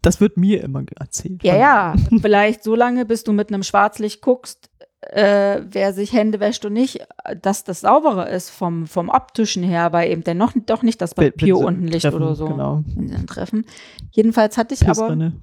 [0.00, 1.42] Das wird mir immer erzählt.
[1.42, 1.94] Ja, ja.
[2.20, 6.72] Vielleicht so lange, bis du mit einem Schwarzlicht guckst, äh, wer sich Hände wäscht und
[6.72, 7.06] nicht,
[7.40, 11.14] dass das sauberer ist vom, vom optischen her, weil eben dann noch, doch nicht das
[11.14, 12.46] Papier sie unten liegt oder so.
[12.46, 12.82] Genau.
[13.26, 13.64] Treffen.
[14.10, 15.08] Jedenfalls hatte ich aber.
[15.08, 15.32] Pissrinne.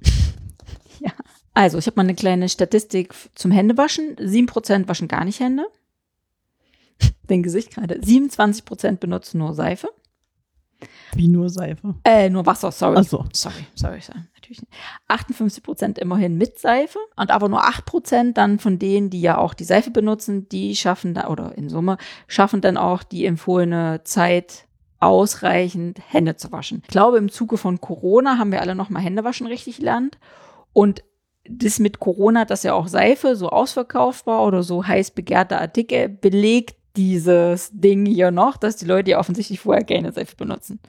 [1.58, 4.14] Also, ich habe mal eine kleine Statistik zum Händewaschen.
[4.16, 5.64] 7% waschen gar nicht Hände.
[7.30, 7.94] Den Gesicht gerade.
[7.94, 9.88] 27% benutzen nur Seife.
[11.14, 11.94] Wie nur Seife.
[12.04, 12.96] Äh, nur Wasser, sorry.
[12.98, 13.24] Ach so.
[13.32, 14.20] Sorry, sorry, sorry.
[14.34, 14.72] Natürlich nicht.
[15.08, 19.64] 58% immerhin mit Seife und aber nur 8% dann von denen, die ja auch die
[19.64, 21.96] Seife benutzen, die schaffen da, oder in Summe,
[22.28, 24.66] schaffen dann auch die empfohlene Zeit
[24.98, 26.82] ausreichend Hände zu waschen.
[26.82, 30.18] Ich glaube, im Zuge von Corona haben wir alle nochmal Händewaschen richtig gelernt
[30.72, 31.02] und
[31.48, 36.08] das mit Corona, dass ja auch Seife so ausverkauft war oder so heiß begehrte Artikel,
[36.08, 40.80] belegt dieses Ding hier noch, dass die Leute ja offensichtlich vorher keine Seife benutzen.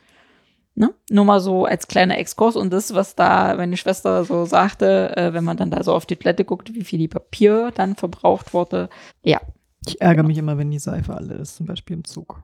[0.75, 0.93] Ne?
[1.09, 5.33] Nur mal so als kleiner Exkurs und das, was da meine Schwester so sagte, äh,
[5.33, 8.53] wenn man dann da so auf die Toilette guckt, wie viel die Papier dann verbraucht
[8.53, 8.89] wurde.
[9.23, 9.41] Ja,
[9.87, 12.41] Ich ärgere mich immer, wenn die Seife alle ist, zum Beispiel im Zug.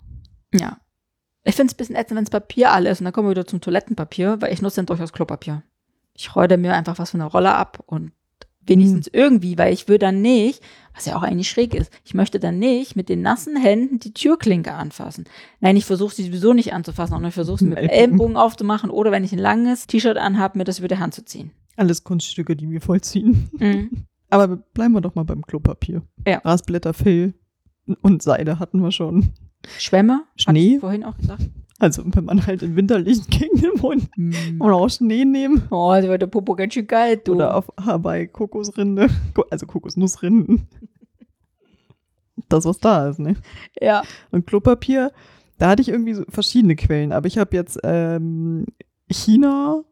[0.53, 0.77] ja.
[1.45, 3.31] Ich finde es ein bisschen ätzend, wenn das Papier alle ist und dann kommen wir
[3.31, 5.61] wieder zum Toilettenpapier, weil ich nutze dann durchaus Klopapier.
[6.13, 8.13] Ich räude mir einfach was von der Rolle ab und
[8.67, 10.61] wenigstens irgendwie, weil ich will dann nicht,
[10.93, 14.13] was ja auch eigentlich schräg ist, ich möchte dann nicht mit den nassen Händen die
[14.13, 15.25] Türklinke anfassen.
[15.59, 17.99] Nein, ich versuche sie sowieso nicht anzufassen, sondern ich versuche sie mit dem Ellbogen.
[17.99, 21.25] Ellenbogen aufzumachen oder wenn ich ein langes T-Shirt anhabe, mir das über die Hand zu
[21.25, 21.51] ziehen.
[21.75, 23.49] Alles Kunststücke, die wir vollziehen.
[23.57, 24.05] Mhm.
[24.29, 26.01] Aber bleiben wir doch mal beim Klopapier.
[26.27, 26.39] Ja.
[26.39, 27.33] Grasblätter, Fell
[28.01, 29.33] und Seide hatten wir schon.
[29.77, 30.23] Schwämme?
[30.35, 30.79] Schnee?
[30.79, 31.49] vorhin auch gesagt.
[31.83, 34.09] Also wenn man halt im Winter liegt gegen den Mund
[34.59, 35.63] oder auch Schnee nehmen.
[35.69, 37.33] Oh, da wird der Popo ganz schön kalt, du.
[37.35, 39.07] Oder auf Hawaii Kokosrinde.
[39.33, 40.67] Ko- Also Kokosnussrinden.
[42.49, 43.35] Das, was da ist, ne?
[43.79, 44.01] ja.
[44.31, 45.11] Und Klopapier,
[45.57, 47.11] da hatte ich irgendwie so verschiedene Quellen.
[47.11, 48.65] Aber ich habe jetzt ähm,
[49.11, 49.83] China,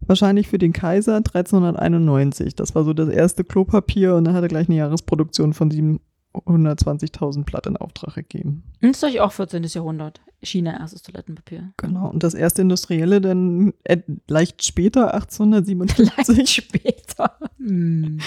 [0.00, 2.54] wahrscheinlich für den Kaiser 1391.
[2.54, 7.44] Das war so das erste Klopapier und dann hat er gleich eine Jahresproduktion von 720.000
[7.44, 8.62] Blatt in Auftrag gegeben.
[8.80, 9.62] Ist doch auch 14.
[9.64, 10.20] Jahrhundert.
[10.42, 11.72] China erstes Toilettenpapier.
[11.76, 12.10] Genau.
[12.10, 17.38] Und das erste industrielle dann äh, leicht später, Leicht 1857, später.
[17.58, 18.18] Hm.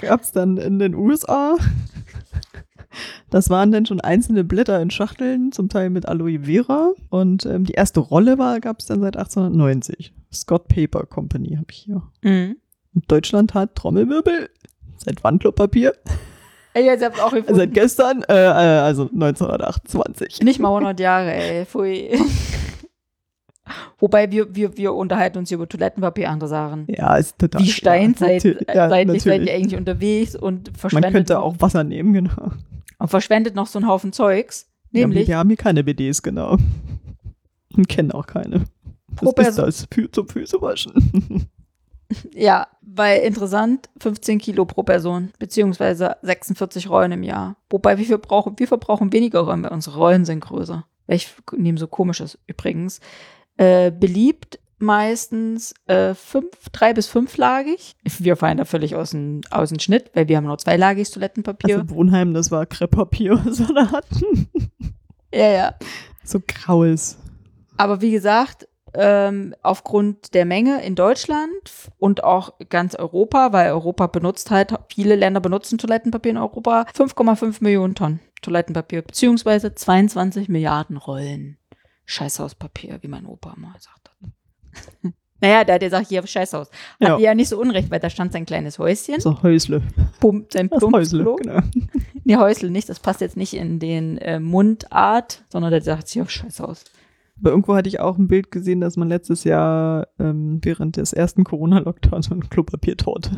[0.00, 1.56] gab es dann in den USA.
[3.30, 6.92] Das waren dann schon einzelne Blätter in Schachteln, zum Teil mit Aloe Vera.
[7.10, 10.14] Und ähm, die erste Rolle war, gab es dann seit 1890.
[10.32, 12.02] Scott Paper Company habe ich hier.
[12.22, 12.56] Mhm.
[12.94, 14.48] Und Deutschland hat Trommelwirbel.
[14.96, 15.92] Seit wann Klopapier?
[16.76, 17.54] Ey, jetzt habt ihr auch gefunden.
[17.54, 20.42] Seit gestern, äh, äh, also 1928.
[20.42, 21.64] Nicht mal 100 Jahre, ey.
[21.64, 22.10] Pfui.
[23.98, 26.86] Wobei wir, wir, wir unterhalten uns hier über Toilettenpapier, andere Sachen.
[26.88, 27.62] Ja, ist total.
[27.62, 32.12] Wie Steinzeit, ja, seid ihr eigentlich unterwegs und Man verschwendet, könnte noch, auch Wasser nehmen,
[32.12, 32.52] genau.
[32.98, 34.68] und verschwendet noch so einen Haufen Zeugs.
[34.90, 36.58] Ja, Nämlich, wir haben hier keine BDs, genau.
[37.74, 38.64] Und kennen auch keine.
[39.16, 39.64] Pro Was ist Person.
[39.64, 39.86] das?
[39.92, 41.46] Für, zum Füßewaschen.
[42.32, 47.56] ja, weil interessant, 15 Kilo pro Person, beziehungsweise 46 Rollen im Jahr.
[47.70, 50.84] Wobei wir verbrauchen, wir verbrauchen weniger Rollen, weil unsere Rollen sind größer.
[51.06, 53.00] Welch neben so komisches übrigens.
[53.56, 57.96] Äh, beliebt meistens äh, fünf, drei bis fünflagig.
[58.18, 61.78] Wir fallen da völlig aus dem, aus dem Schnitt, weil wir haben nur zweilagiges Toilettenpapier.
[61.78, 64.48] Also Wohnheim, das war Krepppapier, was wir da hatten.
[65.32, 65.74] ja, ja.
[66.24, 67.18] So graues.
[67.76, 74.06] Aber wie gesagt, ähm, aufgrund der Menge in Deutschland und auch ganz Europa, weil Europa
[74.06, 80.96] benutzt halt, viele Länder benutzen Toilettenpapier in Europa, 5,5 Millionen Tonnen Toilettenpapier, beziehungsweise 22 Milliarden
[80.96, 81.58] Rollen
[82.04, 85.12] Scheißhauspapier, wie mein Opa mal gesagt hat.
[85.40, 86.70] naja, der hat gesagt, hier Scheißhaus.
[87.00, 87.18] Hat Ja.
[87.18, 87.34] ja.
[87.34, 89.82] nicht so unrecht, weil da stand sein kleines Häuschen, So Häusle.
[90.20, 91.60] Pump, sein Das Häusle, genau.
[92.24, 96.28] Nee, Häusle nicht, das passt jetzt nicht in den äh, Mundart, sondern der sagt hier
[96.28, 96.84] Scheißhaus.
[97.38, 101.12] Aber irgendwo hatte ich auch ein Bild gesehen, dass man letztes Jahr ähm, während des
[101.12, 103.30] ersten Corona-Lockdowns eine Klopapiertorte.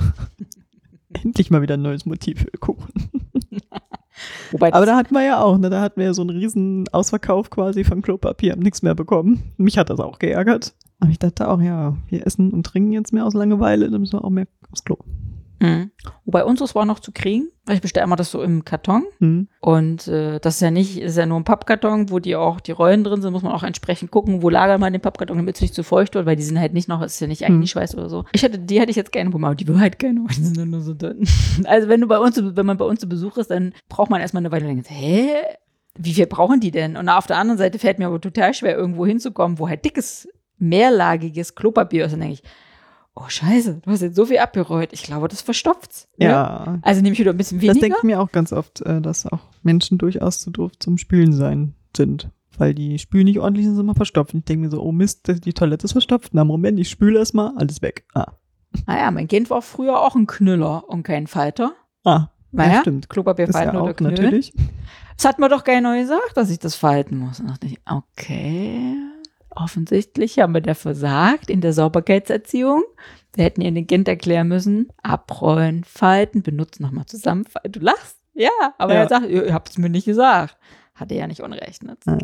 [1.13, 2.93] Endlich mal wieder ein neues Motiv für Kuchen.
[4.51, 5.71] Wobei Aber da hatten wir ja auch, ne?
[5.71, 9.53] Da hatten wir ja so einen riesen Ausverkauf quasi von Klopapier, haben nichts mehr bekommen.
[9.57, 10.75] Mich hat das auch geärgert.
[11.01, 14.19] Aber ich dachte auch, ja, wir essen und trinken jetzt mehr aus Langeweile, dann müssen
[14.19, 14.99] wir auch mehr aufs Klo.
[15.61, 15.91] Mhm.
[16.25, 19.05] Wobei unseres war noch zu kriegen, weil ich bestelle immer das so im Karton.
[19.19, 19.49] Hm.
[19.61, 22.73] Und äh, das ist ja nicht, ist ja nur ein Pappkarton, wo die auch die
[22.73, 25.61] Rollen drin sind, muss man auch entsprechend gucken, wo lagert man den Pappkarton, damit es
[25.61, 27.55] nicht zu feucht wird, weil die sind halt nicht noch, ist ja nicht Hm.
[27.55, 28.25] eingeschweißt oder so.
[28.33, 30.81] Ich hätte, die hätte ich jetzt gerne aber die will halt gerne, die sind nur
[30.81, 31.25] so dünn.
[31.65, 34.21] Also wenn du bei uns, wenn man bei uns zu Besuch ist, dann braucht man
[34.21, 35.29] erstmal eine Weile und denkt, hä?
[36.01, 36.97] Wie viel brauchen die denn?
[36.97, 40.29] Und auf der anderen Seite fällt mir aber total schwer, irgendwo hinzukommen, wo halt dickes,
[40.59, 42.13] mehrlagiges Klopapier ist.
[42.13, 42.51] Und dann denke ich,
[43.21, 44.93] oh scheiße, du hast jetzt so viel abgerollt.
[44.93, 46.09] Ich glaube, das verstopft's.
[46.19, 46.27] ne?
[46.27, 46.79] Ja.
[46.83, 47.81] Also nehme ich wieder ein bisschen Das weniger.
[47.81, 51.33] denke ich mir auch ganz oft, äh, dass auch Menschen durchaus zu doof zum Spülen
[51.33, 52.31] sein sind.
[52.57, 54.35] Weil die Spülen nicht ordentlich sind, sind immer verstopft.
[54.35, 56.35] Und ich denke mir so, oh Mist, die Toilette ist verstopft.
[56.35, 58.05] Na Moment, ich spüle erst mal, alles weg.
[58.15, 58.33] Ah.
[58.87, 61.73] Naja, mein Kind war früher auch ein Knüller und kein Falter.
[62.05, 63.09] Ah, Naja, ja, stimmt.
[63.09, 64.15] Klopapier Ist ja oder auch knüllen.
[64.15, 64.53] natürlich.
[65.17, 67.41] Das hat mir doch keiner gesagt, dass ich das falten muss.
[67.41, 68.95] Und dachte ich, okay,
[69.63, 72.83] offensichtlich haben wir da versagt in der Sauberkeitserziehung.
[73.35, 77.73] Wir hätten ihr dem Kind erklären müssen, abrollen, falten, benutzen, nochmal zusammenfalten.
[77.73, 78.17] Du lachst?
[78.35, 79.01] Ja, aber Ja.
[79.01, 80.57] er sagt, ihr, ihr habt es mir nicht gesagt.
[80.95, 81.97] Hatte ja nicht unrecht, ne?
[82.07, 82.17] Ja.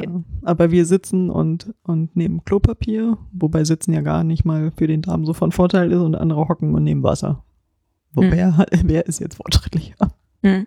[0.42, 5.02] Aber wir sitzen und, und nehmen Klopapier, wobei Sitzen ja gar nicht mal für den
[5.02, 7.44] Darm so von Vorteil ist und andere hocken und nehmen Wasser.
[8.12, 9.94] Wobei, wer, wer ist jetzt fortschrittlicher?
[10.42, 10.66] Hm.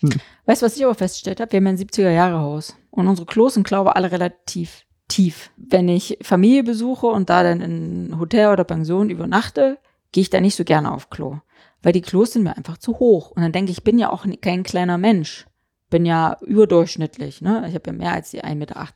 [0.00, 0.10] Hm.
[0.46, 1.50] Weißt du, was ich aber festgestellt habe?
[1.52, 2.76] Wir haben ja ein 70er-Jahre-Haus.
[2.90, 5.50] Und unsere Klos sind, glaube ich, alle relativ tief.
[5.56, 9.78] Wenn ich Familie besuche und da dann in Hotel oder Pension übernachte,
[10.12, 11.38] gehe ich da nicht so gerne auf Klo.
[11.82, 13.30] Weil die Klos sind mir einfach zu hoch.
[13.30, 15.46] Und dann denke ich, ich bin ja auch kein kleiner Mensch.
[15.88, 17.64] Bin ja überdurchschnittlich, ne?
[17.68, 18.86] Ich habe ja mehr als die 1,68 Meter.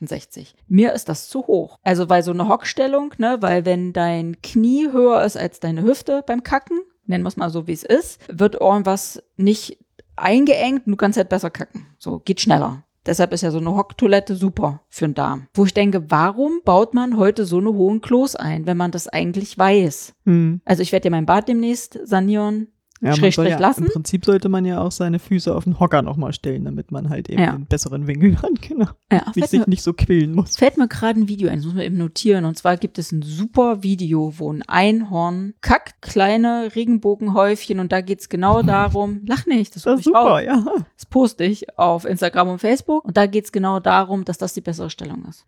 [0.68, 1.78] Mir ist das zu hoch.
[1.82, 3.38] Also, weil so eine Hockstellung, ne?
[3.40, 7.50] Weil wenn dein Knie höher ist als deine Hüfte beim Kacken, nennen wir es mal
[7.50, 9.78] so, wie es ist, wird irgendwas nicht
[10.14, 11.86] eingeengt und du kannst halt besser kacken.
[11.98, 12.84] So, geht schneller.
[13.06, 15.48] Deshalb ist ja so eine Hocktoilette super für den Darm.
[15.54, 19.08] Wo ich denke, warum baut man heute so eine hohen Klos ein, wenn man das
[19.08, 20.14] eigentlich weiß?
[20.24, 20.60] Hm.
[20.64, 22.68] Also ich werde ja mein Bad demnächst sanieren.
[23.00, 23.84] Ja, man Schrägstrich soll ja, lassen?
[23.86, 27.10] Im Prinzip sollte man ja auch seine Füße auf den Hocker nochmal stellen, damit man
[27.10, 27.52] halt eben Ja.
[27.52, 28.86] einen besseren Winkel hat, genau.
[29.12, 30.56] Ja, sich mir, nicht so quälen muss.
[30.56, 32.44] fällt mir gerade ein Video ein, das muss man eben notieren.
[32.44, 38.00] Und zwar gibt es ein super Video, wo ein Einhorn kackt kleine Regenbogenhäufchen und da
[38.00, 40.64] geht's genau darum, lach nicht, das, Das ist super, ja.
[40.96, 43.04] Das poste ich auf Instagram und Facebook.
[43.04, 45.46] Und da geht's genau darum, dass das die bessere Stellung ist.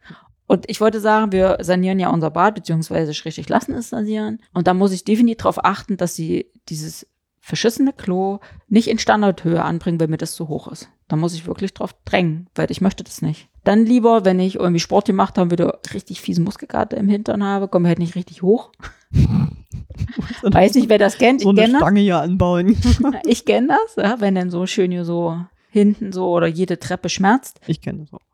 [0.48, 4.40] Und ich wollte sagen, wir sanieren ja unser Bad, beziehungsweise schrägstrich lassen es sanieren.
[4.52, 7.06] Und da muss ich definitiv darauf achten, dass sie dieses
[7.46, 10.88] verschissene Klo nicht in Standardhöhe anbringen, wenn mir das zu hoch ist.
[11.06, 13.48] Da muss ich wirklich drauf drängen, weil ich möchte das nicht.
[13.62, 17.68] Dann lieber, wenn ich irgendwie Sport gemacht habe, wieder richtig fiesen Muskelkater im Hintern habe,
[17.68, 18.72] komme ich halt nicht richtig hoch.
[20.42, 21.40] Weiß nicht, wer das kennt.
[21.40, 21.82] so ich eine kenne das.
[21.82, 22.76] Stange hier anbauen.
[23.24, 25.38] Ich kenne das, ja, wenn dann so schön hier so
[25.70, 27.60] hinten so oder jede Treppe schmerzt.
[27.68, 28.26] Ich kenne das auch.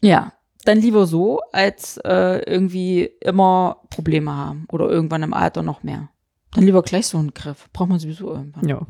[0.00, 0.32] Ja,
[0.64, 6.08] dann lieber so, als äh, irgendwie immer Probleme haben oder irgendwann im Alter noch mehr.
[6.52, 7.68] Dann lieber gleich so einen Griff.
[7.72, 8.68] Braucht man sowieso irgendwann.
[8.68, 8.86] Ja,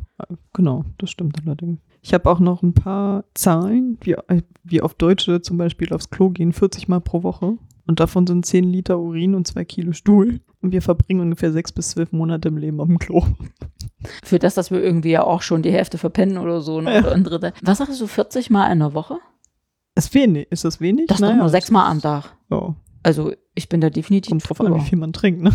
[0.53, 1.81] genau, das stimmt allerdings.
[2.03, 6.11] Ich habe auch noch ein paar Zahlen, wie, äh, wie oft Deutsche zum Beispiel aufs
[6.11, 7.59] Klo gehen, 40 Mal pro Woche.
[7.88, 10.40] Und davon sind 10 Liter Urin und 2 Kilo Stuhl.
[10.61, 13.25] Und wir verbringen ungefähr 6 bis 12 Monate im Leben auf dem Klo.
[14.25, 16.81] Für das, dass wir irgendwie ja auch schon die Hälfte verpennen oder so.
[16.81, 16.95] Ne?
[16.95, 17.01] Ja.
[17.01, 17.53] Oder ein Drittel.
[17.62, 19.19] Was sagst du, 40 Mal in der Woche?
[19.97, 20.47] Ist wenig.
[20.51, 21.07] Ist das wenig?
[21.07, 22.37] Das ist doch nur sechs Mal am Tag.
[22.51, 25.53] Ja, Also ich bin da definitiv kommt drauf an, wie viel man trinkt, ne?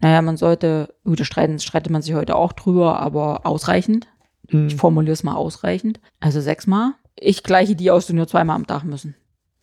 [0.00, 4.06] Naja, man sollte, gut, da streiten, streitet man sich heute auch drüber, aber ausreichend.
[4.48, 4.68] Hm.
[4.68, 6.00] Ich formuliere es mal ausreichend.
[6.20, 6.92] Also sechsmal.
[7.16, 9.14] Ich gleiche die aus, die nur zweimal am Tag müssen.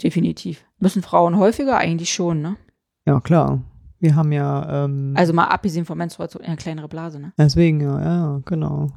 [0.04, 0.66] Definitiv.
[0.80, 1.78] Müssen Frauen häufiger?
[1.78, 2.58] Eigentlich schon, ne?
[3.06, 3.62] Ja, klar.
[4.00, 7.34] Wir haben ja, ähm, Also mal abgesehen von Menstruation, eine kleinere Blase, ne?
[7.38, 8.92] deswegen, ja, ja, genau.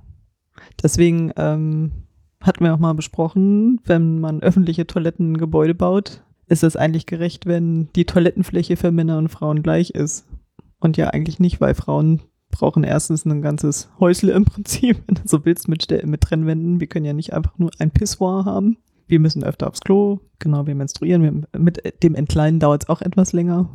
[0.82, 1.92] Deswegen ähm,
[2.42, 7.06] hatten wir auch mal besprochen, wenn man öffentliche Toiletten in Gebäude baut, ist es eigentlich
[7.06, 10.26] gerecht, wenn die Toilettenfläche für Männer und Frauen gleich ist.
[10.80, 15.22] Und ja, eigentlich nicht, weil Frauen brauchen erstens ein ganzes Häusle im Prinzip, wenn du
[15.24, 16.80] so willst, mit, mit Trennwänden.
[16.80, 18.78] Wir können ja nicht einfach nur ein Pissoir haben.
[19.06, 21.22] Wir müssen öfter aufs Klo, genau, wir menstruieren.
[21.22, 23.70] Wir, mit dem Entkleiden dauert es auch etwas länger.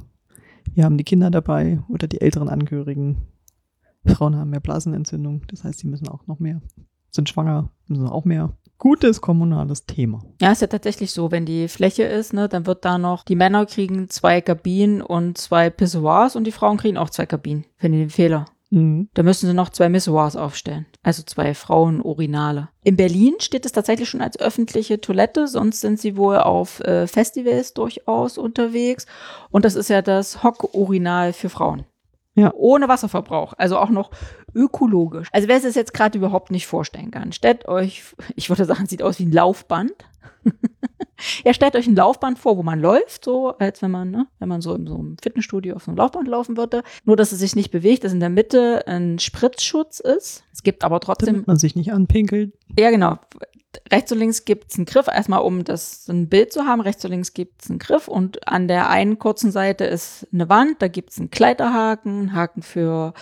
[0.72, 3.18] Wir haben die Kinder dabei oder die älteren Angehörigen.
[4.06, 6.62] Frauen haben mehr Blasenentzündung, das heißt, sie müssen auch noch mehr.
[7.10, 8.56] Sind schwanger, müssen auch mehr.
[8.84, 10.26] Gutes kommunales Thema.
[10.42, 13.38] Ja, ist ja tatsächlich so, wenn die Fläche ist, ne, dann wird da noch, die
[13.38, 17.64] Männer kriegen zwei Kabinen und zwei Pissoirs und die Frauen kriegen auch zwei Kabinen.
[17.78, 18.46] Finde ich den Fehler.
[18.72, 19.08] Mhm.
[19.14, 20.86] Da müssen sie noch zwei Missoirs aufstellen.
[21.02, 22.68] Also zwei Frauenurinale.
[22.84, 27.08] In Berlin steht es tatsächlich schon als öffentliche Toilette, sonst sind sie wohl auf äh,
[27.08, 29.06] Festivals durchaus unterwegs.
[29.50, 31.86] Und das ist ja das Hock-Urinal für Frauen.
[32.36, 32.52] Ja.
[32.56, 33.54] Ohne Wasserverbrauch.
[33.58, 34.12] Also auch noch
[34.56, 35.30] ökologisch.
[35.32, 38.04] Also wer es jetzt gerade überhaupt nicht vorstellen kann, stellt euch,
[38.36, 39.94] ich würde sagen, sieht aus wie ein Laufband.
[41.44, 44.50] Ja, stellt euch ein Laufband vor, wo man läuft, so als wenn man, ne, wenn
[44.50, 46.84] man so in so einem Fitnessstudio auf so einem Laufband laufen würde.
[47.06, 50.44] Nur, dass es sich nicht bewegt, dass in der Mitte ein Spritzschutz ist.
[50.52, 51.34] Es gibt aber trotzdem.
[51.34, 52.54] Damit man sich nicht anpinkelt.
[52.78, 53.20] Ja, genau.
[53.92, 56.82] Rechts und links gibt's einen Griff, erstmal um das ein Bild zu haben.
[56.82, 60.82] Rechts und links gibt's einen Griff und an der einen kurzen Seite ist eine Wand,
[60.82, 63.14] da gibt's einen Kleiderhaken, einen Haken für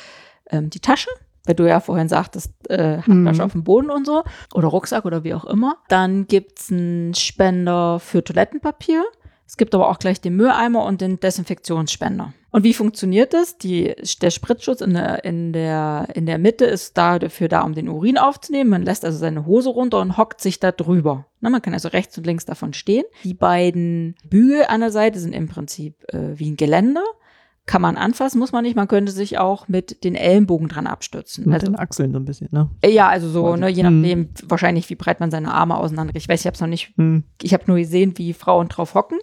[0.49, 1.09] ähm, die Tasche
[1.45, 3.45] weil du ja vorhin sagtest, äh, Handtasche Mhm.
[3.45, 4.23] auf dem Boden und so,
[4.53, 5.77] oder Rucksack oder wie auch immer.
[5.89, 9.03] Dann gibt's einen Spender für Toilettenpapier.
[9.47, 12.33] Es gibt aber auch gleich den Mülleimer und den Desinfektionsspender.
[12.51, 13.57] Und wie funktioniert das?
[13.57, 17.73] Die, der Spritzschutz in der, in, der, in der Mitte ist da dafür da, um
[17.73, 18.69] den Urin aufzunehmen.
[18.69, 21.25] Man lässt also seine Hose runter und hockt sich da drüber.
[21.41, 23.03] Na, man kann also rechts und links davon stehen.
[23.23, 27.03] Die beiden Bügel an der Seite sind im Prinzip äh, wie ein Geländer.
[27.67, 28.75] Kann man anfassen, muss man nicht.
[28.75, 31.45] Man könnte sich auch mit den Ellenbogen dran abstützen.
[31.45, 32.69] Mit Also, den Achseln so ein bisschen, ne?
[32.81, 34.01] äh, ja, also so, ne, je Mhm.
[34.01, 36.15] nachdem, wahrscheinlich, wie breit man seine Arme auseinander.
[36.15, 37.23] Ich weiß, ich habe es noch nicht, Hm.
[37.41, 39.19] ich habe nur gesehen, wie Frauen drauf hocken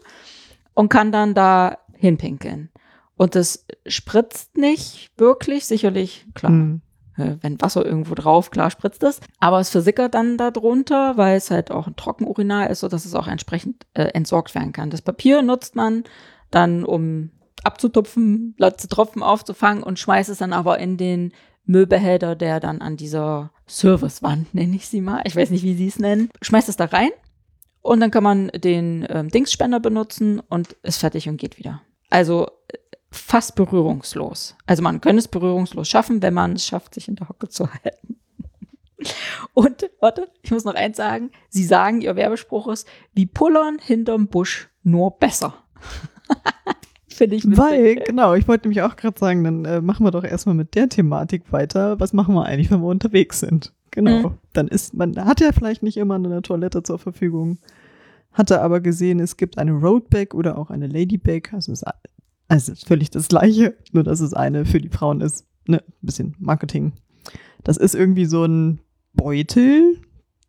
[0.74, 2.70] und kann dann da hinpinkeln.
[3.16, 6.80] Und das spritzt nicht wirklich, sicherlich, klar, Hm.
[7.16, 9.18] äh, wenn Wasser irgendwo drauf, klar spritzt es.
[9.40, 13.16] Aber es versickert dann da drunter, weil es halt auch ein Trockenurinal ist, sodass es
[13.16, 14.90] auch entsprechend äh, entsorgt werden kann.
[14.90, 16.04] Das Papier nutzt man
[16.52, 17.30] dann, um
[17.64, 21.32] abzutupfen, letzte Tropfen aufzufangen und schmeißt es dann aber in den
[21.64, 25.88] Müllbehälter, der dann an dieser Servicewand, nenne ich sie mal, ich weiß nicht, wie sie
[25.88, 27.10] es nennen, schmeißt es da rein
[27.82, 31.82] und dann kann man den ähm, Dingsspender benutzen und ist fertig und geht wieder.
[32.10, 32.78] Also äh,
[33.10, 34.56] fast berührungslos.
[34.66, 37.68] Also man könnte es berührungslos schaffen, wenn man es schafft, sich in der Hocke zu
[37.72, 38.16] halten.
[39.54, 41.30] Und, warte, ich muss noch eins sagen.
[41.48, 45.54] Sie sagen, ihr Werbespruch ist, wie pullern hinterm Busch, nur besser.
[47.18, 47.58] Finde ich witzig.
[47.58, 50.76] Weil, genau, ich wollte nämlich auch gerade sagen, dann äh, machen wir doch erstmal mit
[50.76, 51.98] der Thematik weiter.
[51.98, 53.72] Was machen wir eigentlich, wenn wir unterwegs sind?
[53.90, 54.28] Genau.
[54.28, 54.34] Mhm.
[54.52, 57.58] Dann ist, man hat ja vielleicht nicht immer eine Toilette zur Verfügung,
[58.32, 61.52] hatte aber gesehen, es gibt eine Roadbag oder auch eine Ladybag.
[61.52, 61.88] Also es ist,
[62.46, 65.44] also ist völlig das Gleiche, nur dass es eine für die Frauen ist.
[65.66, 66.92] Ne, ein bisschen Marketing.
[67.64, 68.78] Das ist irgendwie so ein
[69.12, 70.00] Beutel,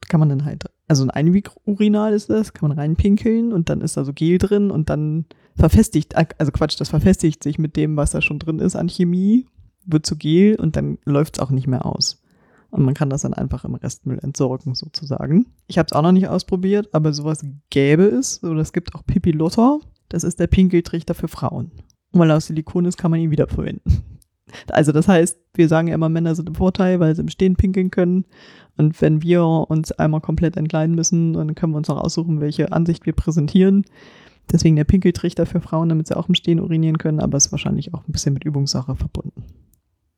[0.08, 3.96] kann man dann halt, also ein Einwegurinal ist das, kann man reinpinkeln und dann ist
[3.96, 5.26] da so Gel drin und dann
[5.56, 9.46] verfestigt, also Quatsch, das verfestigt sich mit dem, was da schon drin ist an Chemie,
[9.86, 12.22] wird zu Gel und dann läuft es auch nicht mehr aus.
[12.72, 15.48] Und man kann das dann einfach im Restmüll entsorgen, sozusagen.
[15.68, 18.44] Ich habe es auch noch nicht ausprobiert, aber sowas gäbe es.
[18.44, 19.80] Oder es gibt auch Pipi Lotter.
[20.08, 21.72] Das ist der Pinkeltrichter für Frauen.
[22.12, 24.19] Und weil er aus Silikon ist, kann man ihn wiederverwenden.
[24.72, 27.56] Also das heißt, wir sagen ja immer, Männer sind im Vorteil, weil sie im Stehen
[27.56, 28.26] pinkeln können.
[28.78, 32.72] Und wenn wir uns einmal komplett entkleiden müssen, dann können wir uns noch aussuchen, welche
[32.72, 33.86] Ansicht wir präsentieren.
[34.52, 37.52] Deswegen der Pinkeltrichter für Frauen, damit sie auch im Stehen urinieren können, aber es ist
[37.52, 39.44] wahrscheinlich auch ein bisschen mit Übungssache verbunden.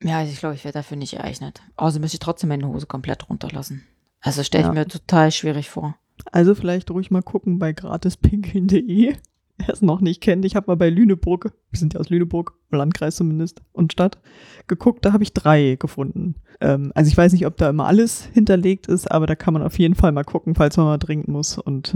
[0.03, 1.61] Ja, ich glaube, ich wäre dafür nicht geeignet.
[1.75, 3.83] Außer müsste ich trotzdem meine Hose komplett runterlassen.
[4.21, 4.73] Also stelle ich Ja.
[4.73, 5.95] mir total schwierig vor.
[6.31, 9.15] Also vielleicht ruhig mal gucken bei gratispinkeln.de.
[9.67, 12.53] Wer es noch nicht kennt, ich habe mal bei Lüneburg, wir sind ja aus Lüneburg,
[12.71, 14.19] Landkreis zumindest und Stadt,
[14.67, 16.35] geguckt, da habe ich drei gefunden.
[16.59, 19.63] Ähm, also ich weiß nicht, ob da immer alles hinterlegt ist, aber da kann man
[19.63, 21.95] auf jeden Fall mal gucken, falls man mal trinken muss und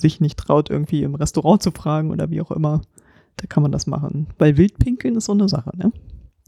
[0.00, 2.82] sich nicht traut, irgendwie im Restaurant zu fragen oder wie auch immer.
[3.38, 4.26] Da kann man das machen.
[4.38, 5.92] Weil Wildpinkeln ist so eine Sache, ne?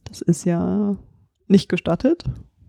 [0.05, 0.97] Das ist ja
[1.47, 2.25] nicht gestattet.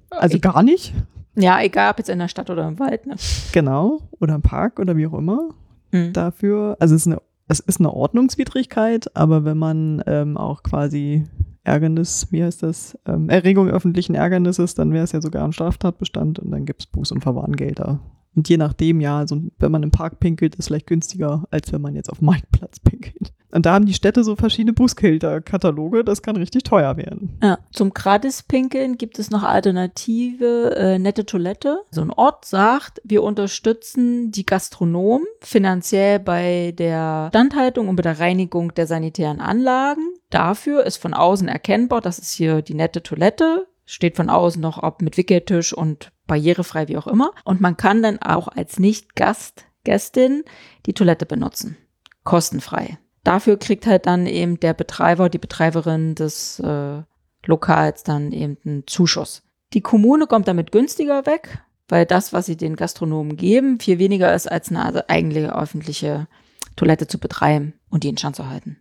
[0.10, 0.94] Also Ich- gar nicht.
[1.36, 3.06] ja, egal, ob jetzt in der Stadt oder im Wald.
[3.08, 3.16] Ne?
[3.54, 4.00] Genau.
[4.20, 5.50] Oder im Park oder wie auch immer.
[5.92, 6.14] Hm.
[6.14, 6.78] dafür.
[6.80, 11.26] Also es ist eine, es ist eine Ordnungswidrigkeit, aber wenn man ähm, auch quasi
[11.64, 16.40] Ärgernis, wie heißt das, ähm, Erregung öffentlichen Ärgernisses, dann wäre es ja sogar ein Straftatbestand
[16.40, 18.00] und dann gibt es Buß- und Verwarngelder.
[18.36, 21.82] Und je nachdem, ja, also wenn man im Park pinkelt, ist vielleicht günstiger, als wenn
[21.82, 23.34] man jetzt auf dem Marktplatz pinkelt.
[23.52, 27.38] Und da haben die Städte so verschiedene Bußgelder-Kataloge, das kann richtig teuer werden.
[27.42, 27.60] Ja.
[27.72, 31.80] Zum Gratispinkeln gibt es noch alternative äh, nette Toilette.
[31.92, 38.20] So ein Ort sagt, wir unterstützen die Gastronomen finanziell bei der Standhaltung und bei der
[38.20, 40.14] Reinigung der sanitären Anlagen.
[40.30, 44.84] Dafür ist von außen erkennbar, das ist hier die nette Toilette, steht von außen noch
[44.84, 47.32] ob mit Wickeltisch und barrierefrei wie auch immer.
[47.44, 50.44] Und man kann dann auch als Nicht-Gast, Gästin
[50.86, 51.78] die Toilette benutzen.
[52.24, 53.00] Kostenfrei.
[53.24, 57.02] Dafür kriegt halt dann eben der Betreiber, die Betreiberin des äh,
[57.46, 59.44] Lokals dann eben einen Zuschuss.
[59.74, 64.34] Die Kommune kommt damit günstiger weg, weil das, was sie den Gastronomen geben, viel weniger
[64.34, 66.28] ist, als eine eigentliche öffentliche
[66.76, 68.78] Toilette zu betreiben und die in Stand zu halten.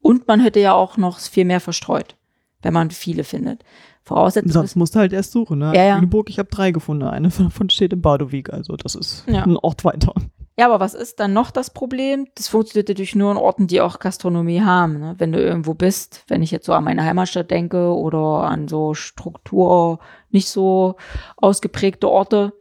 [0.00, 2.16] Und man hätte ja auch noch viel mehr verstreut,
[2.62, 3.64] wenn man viele findet.
[4.02, 5.58] Voraussetzung Sonst ist, musst du halt erst suchen.
[5.58, 5.72] Ne?
[5.74, 5.94] Ja, ja.
[5.96, 7.04] Lüneburg, ich habe drei gefunden.
[7.04, 9.42] Eine davon steht in Badowig, also das ist Ja.
[9.44, 10.14] ein Ort weiter.
[10.60, 12.26] Ja, aber was ist dann noch das Problem?
[12.34, 15.00] Das funktioniert natürlich nur in Orten, die auch Gastronomie haben.
[15.00, 15.14] Ne?
[15.16, 18.92] Wenn du irgendwo bist, wenn ich jetzt so an meine Heimatstadt denke oder an so
[18.92, 20.96] Struktur nicht so
[21.38, 22.52] ausgeprägte Orte,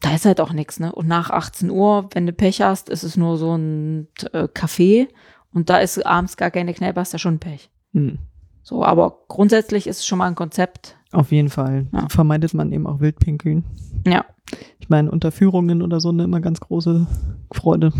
[0.00, 0.92] da ist halt auch nichts, ne?
[0.92, 5.06] Und nach 18 Uhr, wenn du Pech hast, ist es nur so ein äh, Café
[5.54, 7.70] und da ist abends gar keine Kneipe, hast du ja schon Pech.
[7.92, 8.18] Hm.
[8.64, 10.96] So, aber grundsätzlich ist es schon mal ein Konzept.
[11.12, 11.86] Auf jeden Fall.
[11.92, 12.08] Ja.
[12.08, 13.64] Vermeidet man eben auch Wildpinkeln.
[14.06, 14.24] Ja.
[14.78, 17.06] Ich meine, unter Führungen oder so ne, immer ganz große
[17.52, 17.92] Freude.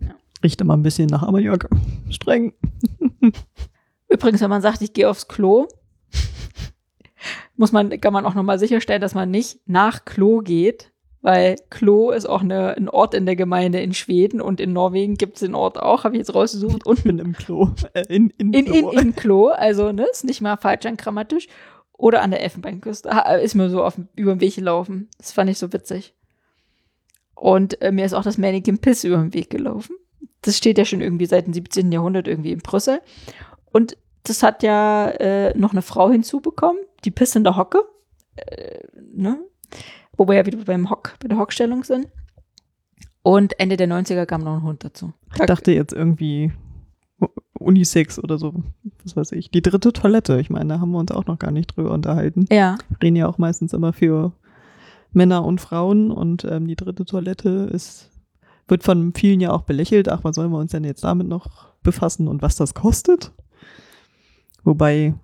[0.00, 0.14] Ja.
[0.42, 1.68] Riecht immer ein bisschen nach Ammoniak.
[2.10, 2.52] Streng.
[4.08, 5.66] Übrigens, wenn man sagt, ich gehe aufs Klo,
[7.56, 12.10] muss man, kann man auch nochmal sicherstellen, dass man nicht nach Klo geht, weil Klo
[12.10, 15.40] ist auch eine, ein Ort in der Gemeinde in Schweden und in Norwegen gibt es
[15.40, 16.82] den Ort auch, habe ich jetzt rausgesucht.
[16.82, 17.70] Ich Und bin im Klo.
[17.94, 18.90] Äh, in, in, in, in, Klo.
[18.90, 21.46] in Klo, also ne, ist nicht mal falsch an grammatisch.
[21.96, 23.10] Oder an der Elfenbeinküste.
[23.10, 25.08] Ha, Ist mir so auf, über den Weg gelaufen.
[25.18, 26.14] Das fand ich so witzig.
[27.34, 29.96] Und äh, mir ist auch das Mannequin Piss über den Weg gelaufen.
[30.42, 31.92] Das steht ja schon irgendwie seit dem 17.
[31.92, 33.00] Jahrhundert irgendwie in Brüssel.
[33.72, 37.82] Und das hat ja äh, noch eine Frau hinzubekommen, die Piss in der Hocke.
[38.36, 38.80] Äh,
[39.12, 39.38] ne?
[40.16, 42.08] Wo wir ja wieder beim Hock, bei der Hockstellung sind.
[43.22, 45.12] Und Ende der 90er kam noch ein Hund dazu.
[45.34, 46.52] Ich dachte jetzt irgendwie
[47.62, 48.54] Unisex oder so.
[49.04, 49.50] Was weiß ich.
[49.50, 50.40] Die dritte Toilette.
[50.40, 52.46] Ich meine, da haben wir uns auch noch gar nicht drüber unterhalten.
[52.50, 54.32] ja, reden ja auch meistens immer für
[55.12, 58.10] Männer und Frauen und ähm, die dritte Toilette ist,
[58.68, 60.08] wird von vielen ja auch belächelt.
[60.08, 63.32] Ach, was sollen wir uns denn jetzt damit noch befassen und was das kostet?
[64.64, 65.14] Wobei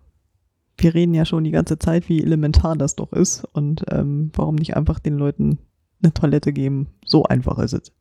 [0.76, 4.54] wir reden ja schon die ganze Zeit, wie elementar das doch ist und ähm, warum
[4.54, 5.58] nicht einfach den Leuten
[6.02, 6.88] eine Toilette geben.
[7.04, 7.92] So einfach ist es.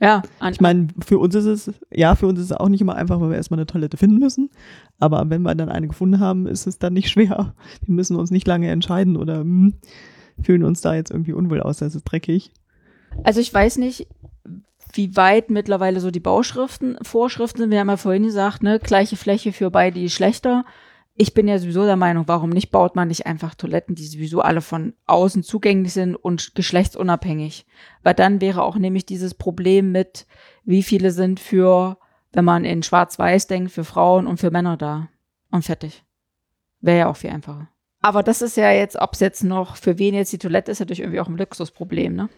[0.00, 0.22] Ja.
[0.50, 3.20] Ich meine, für uns ist es, ja, für uns ist es auch nicht immer einfach,
[3.20, 4.50] weil wir erstmal eine Toilette finden müssen.
[4.98, 7.54] Aber wenn wir dann eine gefunden haben, ist es dann nicht schwer.
[7.84, 9.74] Wir müssen uns nicht lange entscheiden oder hm,
[10.42, 12.52] fühlen uns da jetzt irgendwie unwohl aus, das ist dreckig.
[13.24, 14.06] Also ich weiß nicht,
[14.92, 17.70] wie weit mittlerweile so die Bauschriften, Vorschriften sind.
[17.70, 20.64] Wir haben ja vorhin gesagt, ne, gleiche Fläche für beide Geschlechter.
[21.18, 24.42] Ich bin ja sowieso der Meinung, warum nicht baut man nicht einfach Toiletten, die sowieso
[24.42, 27.66] alle von außen zugänglich sind und geschlechtsunabhängig?
[28.02, 30.26] Weil dann wäre auch nämlich dieses Problem mit,
[30.64, 31.96] wie viele sind für,
[32.32, 35.08] wenn man in Schwarz-Weiß denkt, für Frauen und für Männer da.
[35.50, 36.04] Und fertig.
[36.82, 37.70] Wäre ja auch viel einfacher.
[38.02, 40.80] Aber das ist ja jetzt, ob es jetzt noch, für wen jetzt die Toilette ist,
[40.80, 42.28] natürlich irgendwie auch ein Luxusproblem, ne?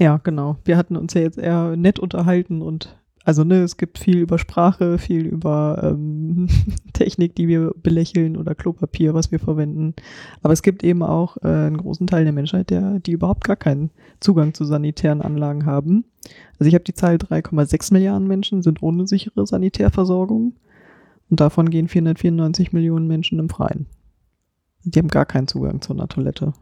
[0.00, 0.56] Ja, genau.
[0.64, 4.38] Wir hatten uns ja jetzt eher nett unterhalten und also ne, es gibt viel über
[4.38, 6.48] Sprache, viel über ähm,
[6.92, 9.94] Technik, die wir belächeln oder Klopapier, was wir verwenden.
[10.42, 13.56] Aber es gibt eben auch äh, einen großen Teil der Menschheit, der, die überhaupt gar
[13.56, 16.04] keinen Zugang zu sanitären Anlagen haben.
[16.58, 20.54] Also ich habe die Zahl 3,6 Milliarden Menschen sind ohne sichere Sanitärversorgung
[21.30, 23.86] und davon gehen 494 Millionen Menschen im Freien.
[24.84, 26.52] Die haben gar keinen Zugang zu einer Toilette.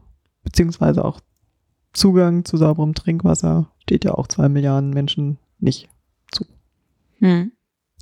[0.43, 1.19] Beziehungsweise auch
[1.91, 5.89] Zugang zu sauberem Trinkwasser steht ja auch zwei Milliarden Menschen nicht.
[7.23, 7.53] Hm.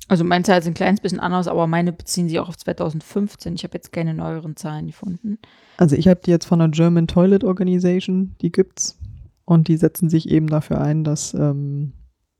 [0.08, 3.54] Also meine Zahlen sind ein kleines bisschen anders, aber meine beziehen sich auch auf 2015.
[3.54, 5.38] Ich habe jetzt keine neueren Zahlen gefunden.
[5.76, 8.98] Also ich habe die jetzt von der German Toilet Organization, die gibt's.
[9.44, 11.92] Und die setzen sich eben dafür ein, dass ähm,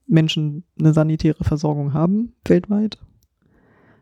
[0.06, 2.98] Menschen eine sanitäre Versorgung haben, weltweit.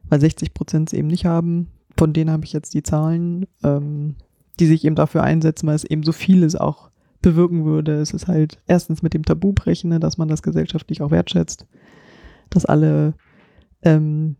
[0.09, 1.69] Weil 60 Prozent es eben nicht haben.
[1.97, 4.17] Von denen habe ich jetzt die Zahlen, ähm,
[4.59, 8.01] die sich eben dafür einsetzen, weil es eben so vieles auch bewirken würde.
[8.01, 11.67] Es ist halt erstens mit dem Tabu brechen, ne, dass man das gesellschaftlich auch wertschätzt,
[12.51, 13.15] dass alle
[13.83, 14.37] ähm,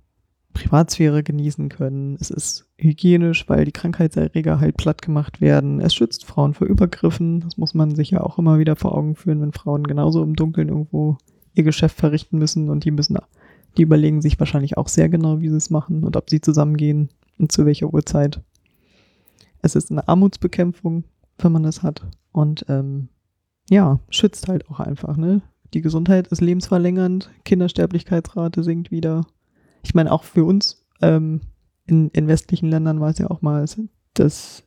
[0.53, 2.17] Privatsphäre genießen können.
[2.21, 5.81] Es ist hygienisch, weil die Krankheitserreger halt platt gemacht werden.
[5.81, 7.41] Es schützt Frauen vor Übergriffen.
[7.41, 10.35] Das muss man sich ja auch immer wieder vor Augen führen, wenn Frauen genauso im
[10.35, 11.19] Dunkeln irgendwo
[11.55, 13.19] ihr Geschäft verrichten müssen und die müssen,
[13.77, 17.11] die überlegen sich wahrscheinlich auch sehr genau, wie sie es machen und ob sie zusammengehen
[17.39, 18.41] und zu welcher Uhrzeit.
[19.63, 21.05] Es ist eine Armutsbekämpfung,
[21.39, 22.07] wenn man das hat.
[22.33, 23.09] Und ähm,
[23.69, 25.43] ja, schützt halt auch einfach, ne?
[25.75, 29.27] Die Gesundheit ist lebensverlängernd, Kindersterblichkeitsrate sinkt wieder.
[29.83, 31.41] Ich meine, auch für uns ähm,
[31.87, 33.65] in, in westlichen Ländern war es ja auch mal,
[34.15, 34.65] dass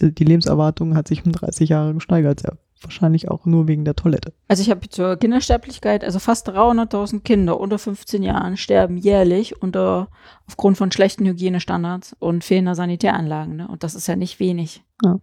[0.00, 2.42] die Lebenserwartung hat sich um 30 Jahre gesteigert.
[2.42, 4.32] Ja, wahrscheinlich auch nur wegen der Toilette.
[4.48, 10.08] Also ich habe zur Kindersterblichkeit, also fast 300.000 Kinder unter 15 Jahren sterben jährlich unter
[10.46, 13.56] aufgrund von schlechten Hygienestandards und fehlender Sanitäranlagen.
[13.56, 13.68] Ne?
[13.68, 14.84] Und das ist ja nicht wenig.
[15.02, 15.18] Ja.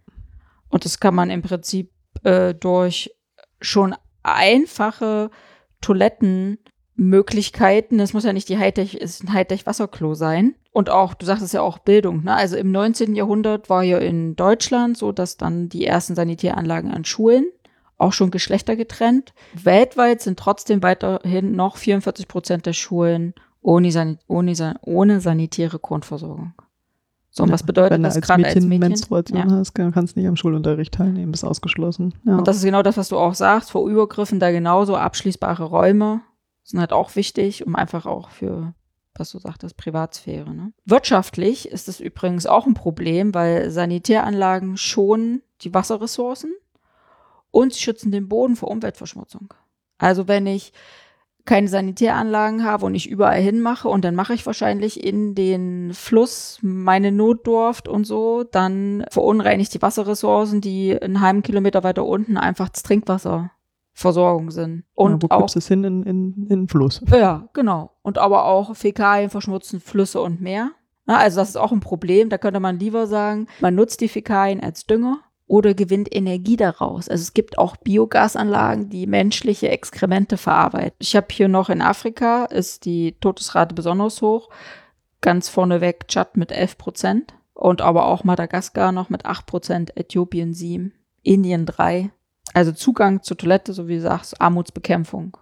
[0.68, 1.92] Und das kann man im Prinzip
[2.24, 3.14] äh, durch
[3.60, 3.94] schon
[4.24, 5.30] einfache
[5.80, 10.56] Toilettenmöglichkeiten, das muss ja nicht die Hightech, ist ein Hightech-Wasserklo sein.
[10.72, 12.34] Und auch, du sagtest ja auch Bildung, ne?
[12.34, 13.14] Also im 19.
[13.14, 17.46] Jahrhundert war ja in Deutschland so, dass dann die ersten Sanitäranlagen an Schulen
[17.96, 19.32] auch schon geschlechtergetrennt.
[19.52, 25.78] Weltweit sind trotzdem weiterhin noch 44 Prozent der Schulen ohne, San ohne, San ohne sanitäre
[25.78, 26.54] Grundversorgung.
[27.36, 28.88] So, und was bedeutet Wenn du das als gerade Mädchen, als Mädchen?
[28.88, 29.56] Menstruation Ja.
[29.56, 32.14] hast, kann- kannst du nicht am Schulunterricht teilnehmen, bist ausgeschlossen.
[32.24, 32.36] Ja.
[32.38, 36.20] Und das ist genau das, was du auch sagst, vor Übergriffen da genauso abschließbare Räume
[36.62, 38.72] sind halt auch wichtig, um einfach auch für,
[39.16, 40.54] was du sagtest, Privatsphäre.
[40.54, 40.72] Ne?
[40.84, 46.52] Wirtschaftlich ist es übrigens auch ein Problem, weil Sanitäranlagen schonen die Wasserressourcen
[47.50, 49.52] Und sie schützen den Boden vor Umweltverschmutzung.
[49.98, 50.72] Also wenn ich
[51.44, 56.58] keine Sanitäranlagen habe und ich überall hinmache und dann mache ich wahrscheinlich in den Fluss
[56.62, 62.70] meine Notdurft und so, dann verunreinigt die Wasserressourcen, die einen halben Kilometer weiter unten einfach
[62.70, 64.84] das Trinkwasserversorgung sind.
[64.94, 67.02] Und ja, wo auch, es hin in, in, in den Fluss?
[67.10, 67.90] Ja, genau.
[68.02, 70.70] Und aber auch Fäkalien verschmutzen Flüsse und Meer.
[71.04, 72.30] Na, also das ist auch ein Problem.
[72.30, 77.08] Da könnte man lieber sagen, man nutzt die Fäkalien als Dünger oder gewinnt Energie daraus.
[77.08, 80.96] Also es gibt auch Biogasanlagen, die menschliche Exkremente verarbeiten.
[80.98, 84.48] Ich habe hier noch in Afrika, ist die Todesrate besonders hoch.
[85.20, 90.54] Ganz vorneweg Tschad mit 11 Prozent und aber auch Madagaskar noch mit 8 Prozent, Äthiopien
[90.54, 90.92] 7,
[91.22, 92.10] Indien 3.
[92.52, 95.36] Also Zugang zur Toilette, so wie du sagst, Armutsbekämpfung.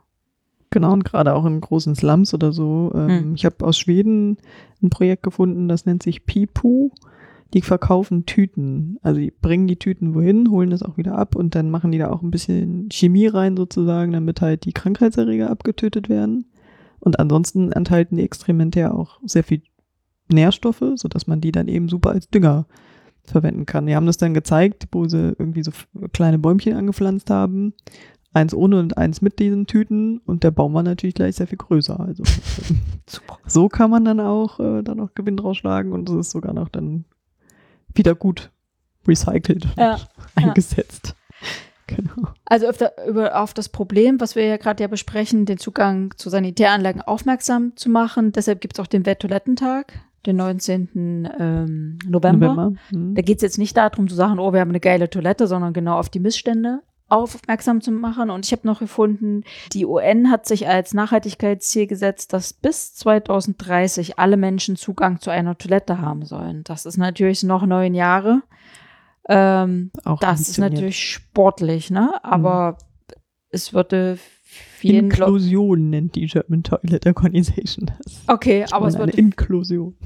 [0.70, 2.90] Genau, und gerade auch in großen Slums oder so.
[2.94, 3.34] Ähm, hm.
[3.34, 4.38] Ich habe aus Schweden
[4.82, 6.90] ein Projekt gefunden, das nennt sich Pipu
[7.54, 8.98] die verkaufen Tüten.
[9.02, 11.98] Also die bringen die Tüten wohin, holen das auch wieder ab und dann machen die
[11.98, 16.46] da auch ein bisschen Chemie rein sozusagen, damit halt die Krankheitserreger abgetötet werden.
[17.00, 19.62] Und ansonsten enthalten die Extremente ja auch sehr viel
[20.30, 22.66] Nährstoffe, sodass man die dann eben super als Dünger
[23.24, 23.86] verwenden kann.
[23.86, 25.72] Die haben das dann gezeigt, wo sie irgendwie so
[26.12, 27.74] kleine Bäumchen angepflanzt haben.
[28.32, 31.58] Eins ohne und eins mit diesen Tüten und der Baum war natürlich gleich sehr viel
[31.58, 32.00] größer.
[32.00, 32.22] Also
[33.46, 36.54] so kann man dann auch äh, dann auch Gewinn draus schlagen und es ist sogar
[36.54, 37.04] noch dann
[37.94, 38.50] wieder gut
[39.06, 39.98] recycelt ja,
[40.34, 41.08] eingesetzt.
[41.08, 41.14] Ja.
[41.88, 42.28] Genau.
[42.44, 46.14] Also auf, der, über, auf das Problem, was wir ja gerade ja besprechen, den Zugang
[46.16, 48.32] zu Sanitäranlagen aufmerksam zu machen.
[48.32, 49.92] Deshalb gibt es auch den Welttoilettentag,
[50.24, 51.28] den 19.
[51.38, 52.54] Ähm, November.
[52.54, 52.72] November.
[52.90, 53.14] Mhm.
[53.14, 55.72] Da geht es jetzt nicht darum zu sagen, oh, wir haben eine geile Toilette, sondern
[55.72, 56.80] genau auf die Missstände
[57.12, 58.30] aufmerksam zu machen.
[58.30, 64.18] Und ich habe noch gefunden, die UN hat sich als Nachhaltigkeitsziel gesetzt, dass bis 2030
[64.18, 66.64] alle Menschen Zugang zu einer Toilette haben sollen.
[66.64, 68.42] Das ist natürlich noch neun Jahre.
[69.28, 69.90] Ähm,
[70.20, 72.12] das ist natürlich sportlich, ne?
[72.24, 73.16] Aber mhm.
[73.50, 78.22] es würde vielen Inklusion nennt die German Toilet Organization das.
[78.26, 79.96] Okay, aber es würde Inklusion.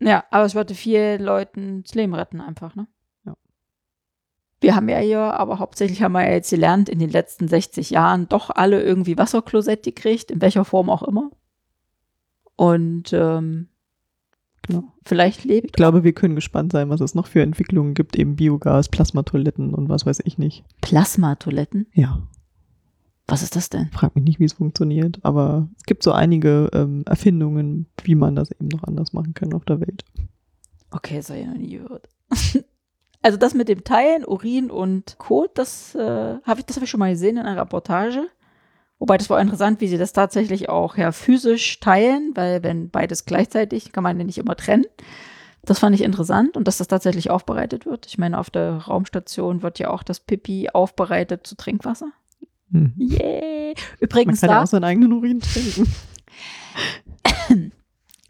[0.00, 2.86] Ja, aber es würde vielen Leuten das Leben retten einfach, ne?
[4.60, 7.90] Wir haben ja hier, aber hauptsächlich haben wir ja jetzt gelernt, in den letzten 60
[7.90, 11.30] Jahren doch alle irgendwie Wasserklosett gekriegt, in welcher Form auch immer.
[12.56, 13.68] Und ähm,
[14.62, 14.92] genau.
[15.04, 15.66] vielleicht lebt.
[15.66, 19.74] Ich glaube, wir können gespannt sein, was es noch für Entwicklungen gibt, eben Biogas, Plasmatoiletten
[19.74, 20.64] und was weiß ich nicht.
[20.80, 21.86] Plasmatoiletten?
[21.92, 22.26] Ja.
[23.28, 23.90] Was ist das denn?
[23.92, 28.34] Frag mich nicht, wie es funktioniert, aber es gibt so einige ähm, Erfindungen, wie man
[28.34, 30.04] das eben noch anders machen kann auf der Welt.
[30.90, 32.08] Okay, das habe ich noch nie gehört.
[33.22, 36.90] Also das mit dem Teilen, Urin und Kot, das äh, habe ich, das habe ich
[36.90, 38.28] schon mal gesehen in einer Reportage.
[38.98, 43.24] Wobei das war interessant, wie sie das tatsächlich auch ja physisch teilen, weil wenn beides
[43.24, 44.86] gleichzeitig, kann man ja nicht immer trennen.
[45.62, 48.06] Das fand ich interessant und dass das tatsächlich aufbereitet wird.
[48.06, 52.10] Ich meine, auf der Raumstation wird ja auch das Pipi aufbereitet zu Trinkwasser.
[52.72, 52.94] Hm.
[52.98, 53.74] Yeah.
[54.00, 54.56] Übrigens man kann da.
[54.56, 55.92] Ja auch seinen eigenen Urin trinken.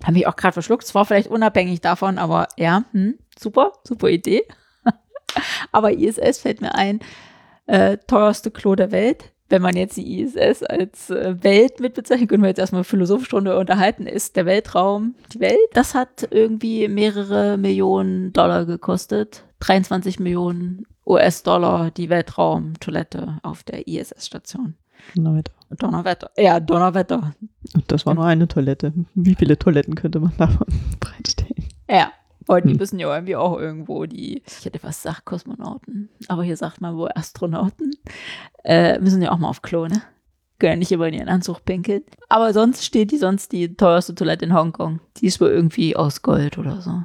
[0.05, 0.85] Habe ich auch gerade verschluckt.
[0.85, 4.43] Es war vielleicht unabhängig davon, aber ja, hm, super, super Idee.
[5.73, 7.01] Aber ISS fällt mir ein,
[7.69, 9.33] äh, teuerste Klo der Welt.
[9.51, 13.59] Wenn man jetzt die ISS als äh, Welt mit bezeichnet, können wir jetzt erstmal Philosophischstunde
[13.59, 15.59] unterhalten, ist der Weltraum die Welt.
[15.73, 19.45] Das hat irgendwie mehrere Millionen Dollar gekostet.
[19.61, 24.75] 23 Millionen US-Dollar die Weltraumtoilette auf der ISS-Station.
[25.15, 25.53] Donnerwetter.
[25.71, 26.31] Donnerwetter.
[26.37, 27.35] Ja, Donnerwetter.
[27.75, 28.93] Und das war nur eine Toilette.
[29.15, 30.67] Wie viele Toiletten könnte man davon
[31.01, 31.65] bereitstellen?
[31.89, 32.13] Ja,
[32.49, 32.79] und die hm.
[32.79, 36.97] müssen ja irgendwie auch irgendwo die, ich hätte fast gesagt Kosmonauten, aber hier sagt man
[36.97, 37.95] wohl Astronauten,
[38.65, 40.03] äh, müssen ja auch mal auf Klo, ne?
[40.59, 42.03] Können nicht immer in ihren Anzug pinkeln.
[42.29, 44.99] Aber sonst steht die sonst die teuerste Toilette in Hongkong.
[45.19, 47.05] Die ist wohl irgendwie aus Gold oder so.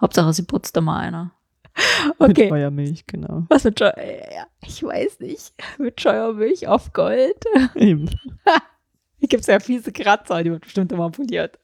[0.00, 1.32] Hauptsache, sie putzt da mal einer.
[2.18, 2.44] Okay.
[2.44, 3.44] Mit Scheuermilch, genau.
[3.50, 4.22] Was mit Scheuermilch?
[4.34, 5.52] Ja, ich weiß nicht.
[5.78, 7.44] Mit Scheuermilch auf Gold.
[7.74, 8.08] Eben.
[9.18, 11.58] Hier gibt es ja fiese Kratzer, die wird bestimmt immer poliert.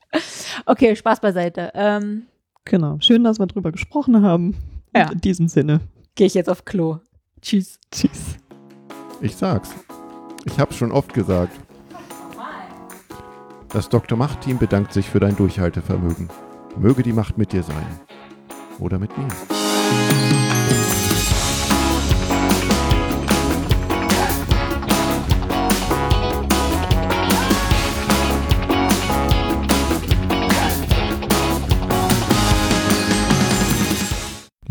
[0.67, 1.71] Okay, Spaß beiseite.
[1.75, 2.27] Ähm,
[2.65, 2.99] Genau.
[3.01, 4.57] Schön, dass wir drüber gesprochen haben.
[4.95, 5.07] Ja.
[5.07, 5.81] Und in diesem Sinne.
[6.15, 6.99] Gehe ich jetzt auf Klo.
[7.41, 7.79] Tschüss.
[7.91, 8.37] Tschüss.
[9.21, 9.75] Ich sag's.
[10.45, 11.59] Ich hab's schon oft gesagt.
[13.71, 14.19] Das Dr.
[14.19, 16.29] Macht-Team bedankt sich für dein Durchhaltevermögen.
[16.77, 17.87] Möge die Macht mit dir sein.
[18.79, 19.29] Oder mit mir.